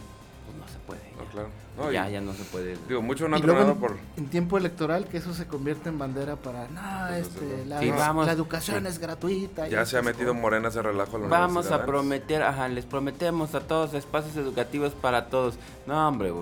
ya, 1.92 2.08
ya 2.08 2.20
no 2.20 2.32
se 2.32 2.44
puede. 2.44 2.76
Digo, 2.88 3.02
mucho 3.02 3.28
no 3.28 3.36
han 3.36 3.76
por. 3.78 3.96
En 4.16 4.26
tiempo 4.26 4.56
electoral, 4.58 5.06
que 5.06 5.16
eso 5.16 5.34
se 5.34 5.46
convierte 5.46 5.88
en 5.88 5.98
bandera 5.98 6.36
para. 6.36 6.68
No, 6.68 7.08
pues 7.08 7.26
este, 7.26 7.66
la, 7.66 7.82
la, 7.82 8.32
educación 8.32 8.86
es 8.86 8.98
gratuita. 8.98 9.68
Ya 9.68 9.84
se 9.84 9.98
ha 9.98 10.02
metido 10.02 10.34
Morena 10.34 10.68
ese 10.68 10.82
relajo 10.82 11.16
a 11.16 11.20
la 11.20 11.26
Vamos 11.28 11.70
a 11.70 11.84
prometer, 11.84 12.42
ajá, 12.42 12.68
les 12.68 12.84
prometemos 12.84 13.54
a 13.54 13.60
todos 13.60 13.94
espacios 13.94 14.36
educativos 14.36 14.92
para 14.92 15.26
todos. 15.26 15.56
No, 15.86 16.08
hombre, 16.08 16.32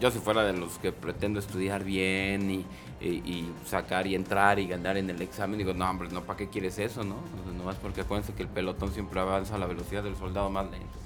yo 0.00 0.10
si 0.10 0.18
fuera 0.18 0.44
de 0.44 0.52
los 0.52 0.78
que 0.78 0.92
pretendo 0.92 1.40
estudiar 1.40 1.84
bien 1.84 2.50
y, 2.50 2.66
y, 3.00 3.52
sacar 3.66 4.06
y 4.06 4.14
entrar 4.14 4.58
y 4.58 4.66
ganar 4.66 4.96
en 4.96 5.10
el 5.10 5.20
examen, 5.22 5.58
digo, 5.58 5.74
no, 5.74 5.88
hombre, 5.88 6.08
no, 6.10 6.22
¿para 6.22 6.36
qué 6.36 6.48
quieres 6.48 6.78
eso, 6.78 7.02
no? 7.04 7.16
no 7.56 7.64
más 7.64 7.76
porque 7.76 8.02
acuérdense 8.02 8.32
que 8.32 8.42
el 8.42 8.48
pelotón 8.48 8.92
siempre 8.92 9.20
avanza 9.20 9.56
a 9.56 9.58
la 9.58 9.66
velocidad 9.66 10.02
del 10.02 10.16
soldado 10.16 10.48
más 10.50 10.70
lento 10.70 10.97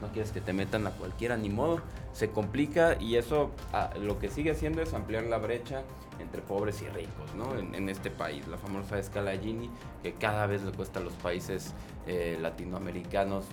no 0.00 0.08
quieres 0.08 0.32
que 0.32 0.40
te 0.40 0.52
metan 0.52 0.86
a 0.86 0.90
cualquiera, 0.90 1.36
ni 1.36 1.48
modo, 1.48 1.80
se 2.12 2.30
complica 2.30 2.96
y 3.00 3.16
eso 3.16 3.50
ah, 3.72 3.90
lo 4.00 4.18
que 4.18 4.28
sigue 4.28 4.50
haciendo 4.50 4.82
es 4.82 4.94
ampliar 4.94 5.24
la 5.24 5.38
brecha 5.38 5.82
entre 6.18 6.40
pobres 6.40 6.80
y 6.82 6.88
ricos 6.88 7.34
¿no? 7.34 7.58
en, 7.58 7.88
este 7.88 8.10
país. 8.10 8.46
La 8.48 8.56
famosa 8.56 8.98
escala 8.98 9.36
Gini, 9.36 9.70
que 10.02 10.14
cada 10.14 10.46
vez 10.46 10.62
le 10.62 10.72
cuesta 10.72 11.00
a 11.00 11.02
los 11.02 11.12
países 11.14 11.74
eh, 12.06 12.38
latinoamericanos 12.40 13.44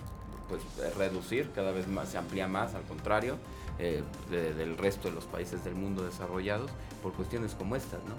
pues 0.48 0.62
reducir, 0.96 1.50
cada 1.54 1.72
vez 1.72 1.88
más 1.88 2.10
se 2.10 2.18
amplía 2.18 2.46
más, 2.46 2.74
al 2.74 2.82
contrario, 2.82 3.38
eh, 3.78 4.02
del 4.30 4.76
resto 4.76 5.08
de 5.08 5.14
los 5.14 5.24
países 5.24 5.64
del 5.64 5.74
mundo 5.74 6.04
desarrollados, 6.04 6.70
por 7.02 7.12
cuestiones 7.12 7.54
como 7.54 7.76
estas, 7.76 8.00
¿no? 8.04 8.14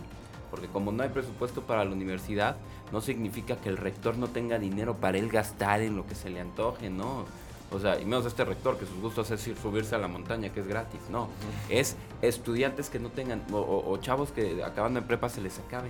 Porque 0.49 0.67
como 0.67 0.91
no 0.91 1.03
hay 1.03 1.09
presupuesto 1.09 1.61
para 1.61 1.85
la 1.85 1.91
universidad, 1.91 2.57
no 2.91 3.01
significa 3.01 3.57
que 3.57 3.69
el 3.69 3.77
rector 3.77 4.17
no 4.17 4.27
tenga 4.27 4.59
dinero 4.59 4.97
para 4.97 5.17
él 5.17 5.29
gastar 5.29 5.81
en 5.81 5.95
lo 5.95 6.05
que 6.07 6.15
se 6.15 6.29
le 6.29 6.39
antoje, 6.39 6.89
¿no? 6.89 7.25
O 7.71 7.79
sea, 7.79 7.99
y 7.99 8.05
menos 8.05 8.25
este 8.25 8.45
rector 8.45 8.77
que 8.77 8.85
sus 8.85 8.99
gustos 9.01 9.31
es 9.31 9.47
ir, 9.47 9.57
subirse 9.57 9.95
a 9.95 9.97
la 9.97 10.07
montaña, 10.07 10.49
que 10.49 10.59
es 10.59 10.67
gratis. 10.67 11.01
No, 11.09 11.29
es 11.69 11.95
estudiantes 12.21 12.89
que 12.89 12.99
no 12.99 13.09
tengan, 13.09 13.43
o, 13.51 13.97
chavos 13.97 14.31
que 14.31 14.63
acabando 14.63 14.99
en 14.99 15.05
prepa 15.05 15.29
se 15.29 15.41
les 15.41 15.59
acabe. 15.59 15.89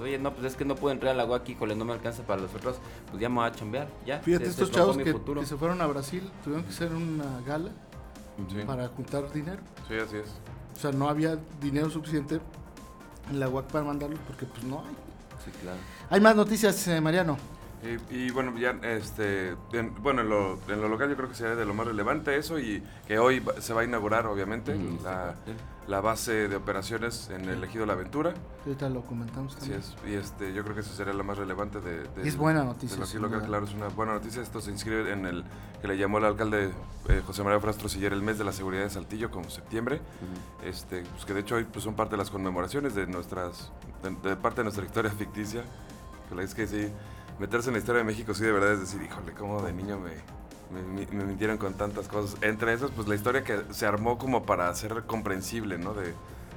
Oye, 0.00 0.18
no, 0.18 0.32
pues 0.32 0.46
es 0.46 0.56
que 0.56 0.64
no 0.64 0.74
puedo 0.74 0.92
entrar 0.92 1.12
al 1.12 1.20
agua 1.20 1.38
aquí, 1.38 1.54
cole, 1.54 1.76
no 1.76 1.84
me 1.84 1.92
alcanza 1.92 2.22
para 2.22 2.40
los 2.40 2.54
otros, 2.54 2.76
pues 3.10 3.20
ya 3.20 3.28
me 3.28 3.36
voy 3.36 3.46
a 3.46 3.52
chambear, 3.52 3.86
ya. 4.06 4.18
Fíjate, 4.20 4.46
estos 4.46 4.70
chavos 4.70 4.96
que, 4.96 5.14
se 5.44 5.56
fueron 5.56 5.80
a 5.82 5.86
Brasil 5.86 6.30
tuvieron 6.42 6.64
que 6.64 6.70
hacer 6.70 6.92
una 6.92 7.40
gala 7.46 7.70
para 8.66 8.88
juntar 8.88 9.30
dinero. 9.32 9.60
Sí, 9.88 9.94
así 9.94 10.16
es. 10.16 10.30
O 10.76 10.80
sea, 10.80 10.92
no 10.92 11.08
había 11.08 11.38
dinero 11.60 11.90
suficiente 11.90 12.40
en 13.30 13.40
la 13.40 13.48
UAC 13.48 13.66
para 13.66 13.84
mandarlos 13.84 14.18
porque 14.26 14.46
pues 14.46 14.64
no 14.64 14.80
hay. 14.80 14.94
Sí, 15.44 15.50
claro. 15.62 15.78
Hay 16.10 16.20
más 16.20 16.34
noticias, 16.34 16.88
eh, 16.88 17.00
Mariano. 17.00 17.36
Y, 18.10 18.30
bueno, 18.30 18.56
ya 18.56 18.70
este, 18.82 19.56
bueno, 20.00 20.22
en 20.22 20.30
lo, 20.30 20.58
en 20.68 20.80
lo, 20.80 20.88
local 20.88 21.10
yo 21.10 21.16
creo 21.16 21.28
que 21.28 21.34
sería 21.34 21.54
de 21.54 21.66
lo 21.66 21.74
más 21.74 21.86
relevante 21.86 22.34
eso 22.36 22.58
y 22.58 22.82
que 23.06 23.18
hoy 23.18 23.42
se 23.60 23.74
va 23.74 23.82
a 23.82 23.84
inaugurar 23.84 24.26
obviamente 24.26 24.74
mm, 24.74 25.04
la, 25.04 25.34
la, 25.86 26.00
base 26.00 26.48
de 26.48 26.56
operaciones 26.56 27.28
en 27.28 27.46
el 27.46 27.62
ejido 27.62 27.84
La 27.84 27.92
Aventura. 27.92 28.32
Ahorita 28.64 28.88
lo 28.88 29.02
comentamos 29.02 29.56
también. 29.56 29.82
Sí, 29.82 29.92
es, 30.06 30.10
y 30.10 30.14
este, 30.14 30.54
yo 30.54 30.62
creo 30.62 30.74
que 30.74 30.80
eso 30.80 30.94
sería 30.94 31.12
lo 31.12 31.24
más 31.24 31.36
relevante 31.36 31.80
de... 31.80 32.08
es 32.22 32.38
buena 32.38 32.64
noticia. 32.64 33.04
De 33.04 33.18
local, 33.18 33.42
claro, 33.44 33.66
es 33.66 33.74
una 33.74 33.88
buena 33.88 34.14
noticia. 34.14 34.40
Esto 34.40 34.62
se 34.62 34.70
inscribe 34.70 35.12
en 35.12 35.26
el 35.26 35.44
que 35.82 35.88
le 35.88 35.98
llamó 35.98 36.16
el 36.18 36.24
alcalde 36.24 36.70
eh, 37.10 37.22
José 37.26 37.42
María 37.42 37.60
Frastro 37.60 37.90
Siller 37.90 38.14
el 38.14 38.22
mes 38.22 38.38
de 38.38 38.44
la 38.44 38.52
seguridad 38.52 38.84
de 38.84 38.90
Saltillo, 38.90 39.30
como 39.30 39.50
septiembre. 39.50 40.00
este, 40.64 41.02
pues 41.02 41.26
que 41.26 41.34
de 41.34 41.40
hecho 41.40 41.56
hoy 41.56 41.64
pues, 41.64 41.84
son 41.84 41.94
parte 41.94 42.12
de 42.12 42.18
las 42.18 42.30
conmemoraciones 42.30 42.94
de 42.94 43.06
nuestras, 43.06 43.72
de, 44.22 44.36
parte 44.36 44.60
de 44.60 44.64
nuestra 44.64 44.84
historia 44.86 45.10
ficticia. 45.10 45.64
Que 46.30 46.34
la 46.34 46.42
es 46.42 46.54
que 46.54 46.66
sí 46.66 46.90
meterse 47.38 47.68
en 47.68 47.74
la 47.74 47.78
historia 47.80 47.98
de 48.00 48.04
México 48.04 48.34
sí 48.34 48.44
de 48.44 48.52
verdad 48.52 48.72
es 48.72 48.80
decir, 48.80 49.02
híjole, 49.02 49.32
cómo 49.32 49.62
de 49.62 49.72
niño 49.72 49.98
me, 49.98 50.12
me, 50.74 51.24
mintieron 51.24 51.58
con 51.58 51.74
tantas 51.74 52.08
cosas. 52.08 52.36
Entre 52.42 52.72
esas, 52.72 52.90
pues 52.90 53.08
la 53.08 53.14
historia 53.14 53.44
que 53.44 53.60
se 53.70 53.86
armó 53.86 54.18
como 54.18 54.44
para 54.44 54.72
ser 54.74 55.04
comprensible, 55.06 55.78
¿no? 55.78 55.94
De 55.94 56.12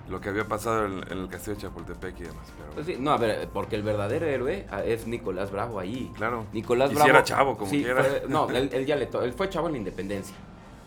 lo 0.09 0.21
que 0.21 0.29
había 0.29 0.45
pasado 0.45 0.85
en, 0.85 1.03
el 1.09 1.27
castillo 1.27 1.55
de 1.55 1.63
Chapultepec 1.63 2.19
y 2.19 2.23
demás. 2.23 2.47
Pues 2.73 2.85
sí, 2.85 2.95
no, 2.99 3.11
a 3.11 3.17
ver, 3.17 3.49
porque 3.53 3.75
el 3.75 3.83
verdadero 3.83 4.25
héroe 4.25 4.65
ah, 4.71 4.83
es 4.83 5.05
Nicolás 5.05 5.51
Bravo 5.51 5.79
ahí. 5.79 6.11
Claro. 6.15 6.45
Nicolás 6.53 6.91
Bravo. 6.91 7.05
Si 7.05 7.09
era 7.09 7.23
chavo, 7.23 7.57
como 7.57 7.69
quiera. 7.69 8.05
no, 8.27 8.49
él, 8.51 8.85
ya 8.85 8.95
le 8.95 9.09
él 9.23 9.33
fue 9.33 9.49
chavo 9.49 9.67
en 9.67 9.73
la 9.73 9.77
independencia. 9.79 10.35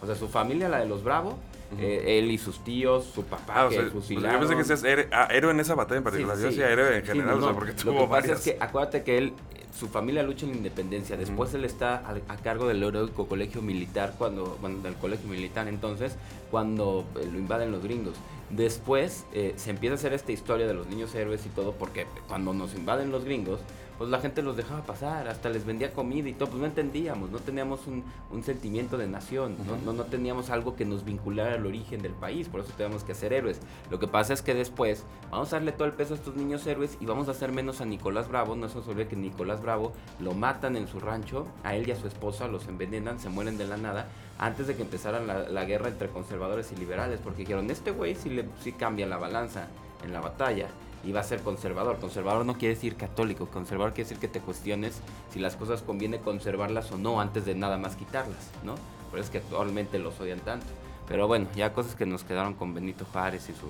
O 0.02 0.06
sea, 0.06 0.14
su 0.14 0.28
familia, 0.28 0.68
la 0.70 0.78
de 0.78 0.86
los 0.86 1.04
Bravo, 1.04 1.38
eh, 1.78 2.18
él 2.18 2.30
y 2.30 2.38
sus 2.38 2.64
tíos, 2.64 3.04
su 3.04 3.24
papá, 3.24 3.66
ah, 3.66 3.68
que 3.68 3.78
o 3.78 4.00
sea, 4.00 4.32
Yo 4.32 4.38
pensé 4.38 4.56
que 4.56 4.64
seas 4.64 4.84
ah, 5.12 5.28
héroe, 5.30 5.52
en 5.52 5.60
esa 5.60 5.74
batalla 5.74 5.98
en 5.98 6.04
particular. 6.04 6.38
yo 6.38 6.46
decía 6.46 6.70
héroe 6.70 6.96
en 6.96 7.04
general, 7.04 7.38
o 7.38 7.42
sea, 7.42 7.52
porque 7.52 7.72
tuvo 7.72 7.92
Lo 7.92 8.00
que 8.00 8.06
pasa 8.06 8.20
varias. 8.20 8.38
es 8.38 8.44
que 8.44 8.58
acuérdate 8.58 9.04
que 9.04 9.18
él 9.18 9.34
su 9.80 9.88
familia 9.88 10.22
lucha 10.22 10.44
en 10.44 10.52
la 10.52 10.58
independencia. 10.58 11.16
Después 11.16 11.54
él 11.54 11.64
está 11.64 12.04
a, 12.28 12.36
cargo 12.36 12.68
del 12.68 12.82
heroico 12.82 13.26
colegio 13.26 13.62
militar, 13.62 14.14
cuando, 14.18 14.58
bueno, 14.60 14.80
del 14.82 14.94
colegio 14.94 15.26
militar 15.26 15.68
entonces, 15.68 16.16
cuando 16.50 17.06
eh, 17.18 17.26
lo 17.32 17.38
invaden 17.38 17.72
los 17.72 17.82
gringos. 17.82 18.14
Después 18.50 19.24
eh, 19.32 19.54
se 19.56 19.70
empieza 19.70 19.94
a 19.94 19.96
hacer 19.96 20.12
esta 20.12 20.32
historia 20.32 20.66
de 20.66 20.74
los 20.74 20.86
niños 20.86 21.14
héroes 21.14 21.46
y 21.46 21.48
todo, 21.48 21.72
porque 21.72 22.06
cuando 22.28 22.52
nos 22.52 22.74
invaden 22.74 23.10
los 23.10 23.24
gringos, 23.24 23.60
pues 24.00 24.08
la 24.08 24.18
gente 24.18 24.40
los 24.40 24.56
dejaba 24.56 24.80
pasar, 24.80 25.28
hasta 25.28 25.50
les 25.50 25.66
vendía 25.66 25.92
comida 25.92 26.26
y 26.26 26.32
todo, 26.32 26.48
pues 26.48 26.58
no 26.58 26.64
entendíamos, 26.64 27.28
no 27.28 27.38
teníamos 27.38 27.80
un, 27.86 28.02
sentimiento 28.42 28.96
de 28.96 29.06
nación, 29.06 29.56
¿no? 29.84 29.92
¿no? 29.92 30.04
teníamos 30.04 30.48
algo 30.48 30.74
que 30.74 30.86
nos 30.86 31.04
vinculara 31.04 31.56
al 31.56 31.66
origen 31.66 32.00
del 32.00 32.14
país, 32.14 32.48
por 32.48 32.62
eso 32.62 32.72
teníamos 32.74 33.04
que 33.04 33.12
hacer 33.12 33.34
héroes. 33.34 33.60
Lo 33.90 33.98
que 33.98 34.08
pasa 34.08 34.32
es 34.32 34.40
que 34.40 34.54
después 34.54 35.04
vamos 35.30 35.52
a 35.52 35.56
darle 35.56 35.72
todo 35.72 35.84
el 35.84 35.92
peso 35.92 36.14
a 36.14 36.16
estos 36.16 36.34
niños 36.34 36.66
héroes 36.66 36.96
y 36.98 37.04
vamos 37.04 37.28
a 37.28 37.32
hacer 37.32 37.52
menos 37.52 37.82
a 37.82 37.84
Nicolás 37.84 38.26
Bravo, 38.26 38.56
no 38.56 38.70
se 38.70 38.76
nos 38.76 38.88
olvide 38.88 39.06
que 39.06 39.16
Nicolás 39.16 39.60
Bravo 39.60 39.92
lo 40.18 40.32
matan 40.32 40.76
en 40.76 40.88
su 40.88 40.98
rancho, 40.98 41.46
a 41.62 41.76
él 41.76 41.86
y 41.86 41.90
a 41.90 41.96
su 41.96 42.06
esposa 42.06 42.48
los 42.48 42.68
envenenan, 42.68 43.20
se 43.20 43.28
mueren 43.28 43.58
de 43.58 43.66
la 43.66 43.76
nada, 43.76 44.08
antes 44.38 44.66
de 44.66 44.76
que 44.76 44.82
empezara 44.82 45.20
la, 45.20 45.64
guerra 45.66 45.88
entre 45.88 46.08
conservadores 46.08 46.72
y 46.72 46.76
liberales, 46.76 47.20
porque 47.22 47.40
dijeron, 47.40 47.70
este 47.70 47.90
güey 47.90 48.14
sí, 48.14 48.30
le, 48.30 48.46
sí 48.62 48.72
cambia 48.72 49.06
la 49.06 49.18
balanza 49.18 49.68
en 50.02 50.14
la 50.14 50.22
batalla 50.22 50.70
y 51.04 51.12
va 51.12 51.20
a 51.20 51.24
ser 51.24 51.42
conservador. 51.42 51.98
Conservador 51.98 52.44
no 52.44 52.54
quiere 52.54 52.74
decir 52.74 52.96
católico, 52.96 53.46
conservador 53.46 53.92
quiere 53.92 54.08
decir 54.08 54.20
que 54.20 54.28
te 54.28 54.40
cuestiones 54.40 55.00
si 55.30 55.38
las 55.38 55.56
cosas 55.56 55.82
conviene 55.82 56.20
conservarlas 56.20 56.92
o 56.92 56.98
no 56.98 57.20
antes 57.20 57.44
de 57.44 57.54
nada 57.54 57.78
más 57.78 57.96
quitarlas, 57.96 58.50
¿no? 58.64 58.74
Por 59.10 59.18
eso 59.18 59.26
es 59.26 59.30
que 59.30 59.38
actualmente 59.38 59.98
los 59.98 60.20
odian 60.20 60.40
tanto. 60.40 60.66
Pero 61.08 61.26
bueno, 61.26 61.48
ya 61.56 61.72
cosas 61.72 61.96
que 61.96 62.06
nos 62.06 62.22
quedaron 62.22 62.54
con 62.54 62.74
Benito 62.74 63.04
Juárez 63.12 63.48
y 63.48 63.52
su 63.52 63.66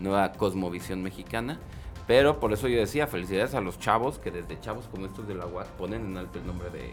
nueva 0.00 0.32
cosmovisión 0.32 1.02
mexicana. 1.02 1.58
Pero 2.06 2.40
por 2.40 2.52
eso 2.52 2.68
yo 2.68 2.78
decía, 2.78 3.06
felicidades 3.06 3.54
a 3.54 3.60
los 3.60 3.78
chavos 3.78 4.18
que 4.18 4.30
desde 4.30 4.60
chavos 4.60 4.86
como 4.88 5.06
estos 5.06 5.26
de 5.28 5.34
la 5.34 5.46
ponen 5.78 6.04
en 6.04 6.16
alto 6.16 6.38
el 6.38 6.46
nombre 6.46 6.68
de, 6.70 6.92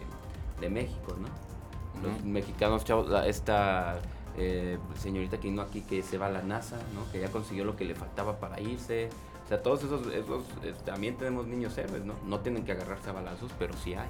de 0.60 0.70
México, 0.70 1.16
¿no? 1.20 1.28
Los 2.08 2.24
mexicanos 2.24 2.84
chavos, 2.84 3.08
esta 3.26 3.98
eh, 4.38 4.78
señorita 4.96 5.38
que 5.38 5.48
vino 5.48 5.60
aquí 5.60 5.82
que 5.82 6.02
se 6.02 6.16
va 6.16 6.26
a 6.26 6.30
la 6.30 6.42
NASA, 6.42 6.76
¿no? 6.94 7.10
Que 7.12 7.20
ya 7.20 7.28
consiguió 7.30 7.64
lo 7.64 7.76
que 7.76 7.84
le 7.84 7.94
faltaba 7.94 8.38
para 8.38 8.60
irse 8.60 9.10
sea, 9.50 9.62
todos 9.62 9.82
esos, 9.82 10.06
esos 10.06 10.44
también 10.84 11.16
tenemos 11.16 11.46
niños 11.46 11.76
héroes, 11.76 12.04
¿no? 12.04 12.14
No 12.24 12.38
tienen 12.38 12.64
que 12.64 12.72
agarrarse 12.72 13.10
a 13.10 13.12
balazos, 13.12 13.50
pero 13.58 13.74
sí 13.76 13.94
hay. 13.94 14.08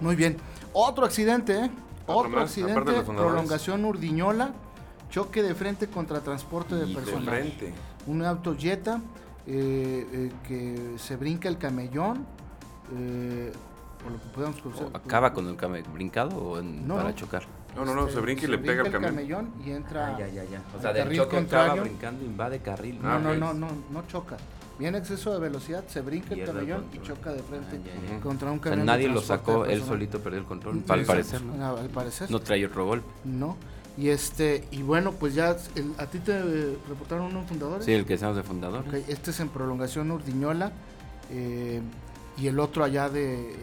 Muy 0.00 0.14
bien. 0.16 0.36
Otro 0.72 1.04
accidente, 1.04 1.56
¿eh? 1.58 1.70
Otro, 2.06 2.40
accidente, 2.40 3.02
prolongación 3.02 3.84
Urdiñola, 3.84 4.52
choque 5.10 5.42
de 5.42 5.54
frente 5.54 5.88
contra 5.88 6.20
transporte 6.20 6.74
de 6.74 6.94
personas. 6.94 7.24
frente. 7.24 7.72
Un 8.06 8.24
auto 8.24 8.54
Jetta 8.56 9.00
eh, 9.46 10.06
eh, 10.12 10.32
que 10.46 10.98
se 10.98 11.16
brinca 11.16 11.48
el 11.48 11.58
camellón. 11.58 12.26
Eh, 12.94 13.52
lo 14.04 14.20
que 14.20 14.28
podemos 14.34 14.56
¿Acaba 14.92 15.32
con 15.32 15.48
el 15.48 15.56
camellón 15.56 15.94
brincado 15.94 16.36
o 16.36 16.62
para 16.88 17.14
chocar? 17.14 17.44
No, 17.74 17.84
no, 17.84 17.94
no, 17.94 18.08
se 18.08 18.20
brinca 18.20 18.44
y 18.44 18.48
le 18.48 18.58
pega 18.58 18.82
el 18.82 18.92
camellón. 18.92 19.52
y 19.64 19.70
entra. 19.70 20.14
Ah, 20.14 20.18
ya, 20.18 20.28
ya, 20.28 20.44
ya. 20.44 20.62
O 20.76 20.80
sea, 20.80 20.92
del 20.92 21.14
choque 21.16 21.36
contrario. 21.36 21.82
brincando, 21.82 22.24
invade 22.24 22.60
carril. 22.60 23.00
No, 23.02 23.18
no, 23.18 23.34
no, 23.34 23.54
no, 23.54 23.68
no 23.90 24.06
choca. 24.06 24.36
Viene 24.78 24.98
exceso 24.98 25.32
de 25.32 25.38
velocidad, 25.38 25.84
se 25.86 26.00
brinca 26.00 26.34
el 26.34 26.44
camellón 26.44 26.86
y 26.92 26.98
choca 27.00 27.32
de 27.32 27.42
frente 27.42 27.78
ah, 27.78 28.20
contra 28.20 28.50
un 28.50 28.58
camión. 28.58 28.80
O 28.80 28.84
sea, 28.84 28.92
nadie 28.94 29.08
lo 29.08 29.20
sacó, 29.20 29.64
él 29.66 29.82
solito 29.82 30.18
perdió 30.18 30.40
el 30.40 30.46
control. 30.46 30.82
al 30.88 31.04
parecer, 31.04 31.42
¿no? 31.42 31.76
Al 31.76 31.88
parecer. 31.90 32.30
No 32.30 32.40
trae 32.40 32.64
otro 32.66 32.84
golpe. 32.86 33.06
No. 33.24 33.56
Y 33.96 34.08
este, 34.08 34.64
y 34.72 34.82
bueno, 34.82 35.12
pues 35.12 35.34
ya, 35.34 35.56
¿a 35.98 36.06
ti 36.06 36.18
te 36.18 36.42
reportaron 36.88 37.26
unos 37.26 37.46
fundadores? 37.46 37.84
Sí, 37.84 37.92
el 37.92 38.04
que 38.04 38.18
seamos 38.18 38.36
de 38.36 38.42
fundador. 38.42 38.84
este 39.06 39.30
es 39.30 39.38
en 39.38 39.48
prolongación 39.48 40.10
Urdiñola 40.10 40.72
eh, 41.30 41.80
y 42.36 42.48
el 42.48 42.58
otro 42.58 42.82
allá 42.82 43.08
de, 43.08 43.52
eh, 43.52 43.56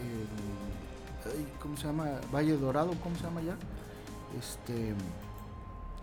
¿cómo 1.60 1.76
se 1.76 1.86
llama? 1.86 2.06
Valle 2.32 2.56
Dorado, 2.56 2.94
¿cómo 3.02 3.14
se 3.16 3.24
llama 3.24 3.40
allá? 3.40 3.56
Este 4.38 4.94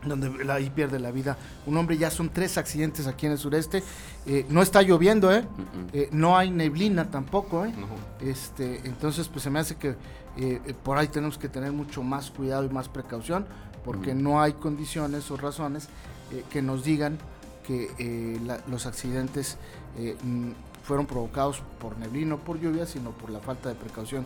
donde 0.06 0.52
ahí 0.52 0.70
pierde 0.70 1.00
la 1.00 1.12
vida 1.12 1.38
un 1.66 1.78
hombre. 1.78 1.98
Ya 1.98 2.12
son 2.12 2.30
tres 2.30 2.58
accidentes 2.58 3.08
aquí 3.08 3.26
en 3.26 3.34
el 3.34 3.38
sureste. 3.38 3.84
Eh, 4.26 4.46
no 4.50 4.62
está 4.62 4.82
lloviendo, 4.82 5.34
¿eh? 5.34 5.44
¿eh? 5.94 6.10
no 6.12 6.38
hay 6.38 6.52
neblina 6.52 7.10
tampoco, 7.10 7.66
¿eh? 7.66 7.74
Este, 8.22 8.82
entonces, 8.86 9.28
pues 9.28 9.44
se 9.44 9.50
me 9.50 9.60
hace 9.60 9.76
que 9.76 9.96
eh, 10.38 10.74
por 10.84 10.98
ahí 10.98 11.08
tenemos 11.08 11.38
que 11.38 11.50
tener 11.50 11.72
mucho 11.72 12.04
más 12.04 12.32
cuidado 12.32 12.66
y 12.66 12.70
más 12.70 12.88
precaución, 12.88 13.46
porque 13.84 14.14
no 14.14 14.42
hay 14.42 14.54
condiciones 14.54 15.30
o 15.32 15.38
razones 15.38 15.90
que 16.52 16.62
nos 16.62 16.84
digan 16.84 17.18
que 17.66 18.40
los 18.68 18.86
accidentes 18.86 19.58
fueron 20.84 21.06
provocados 21.06 21.64
por 21.80 21.98
neblina 21.98 22.36
o 22.36 22.38
por 22.38 22.60
lluvia, 22.60 22.86
sino 22.86 23.12
por 23.12 23.32
la 23.32 23.40
falta 23.40 23.70
de 23.70 23.76
precaución 23.76 24.26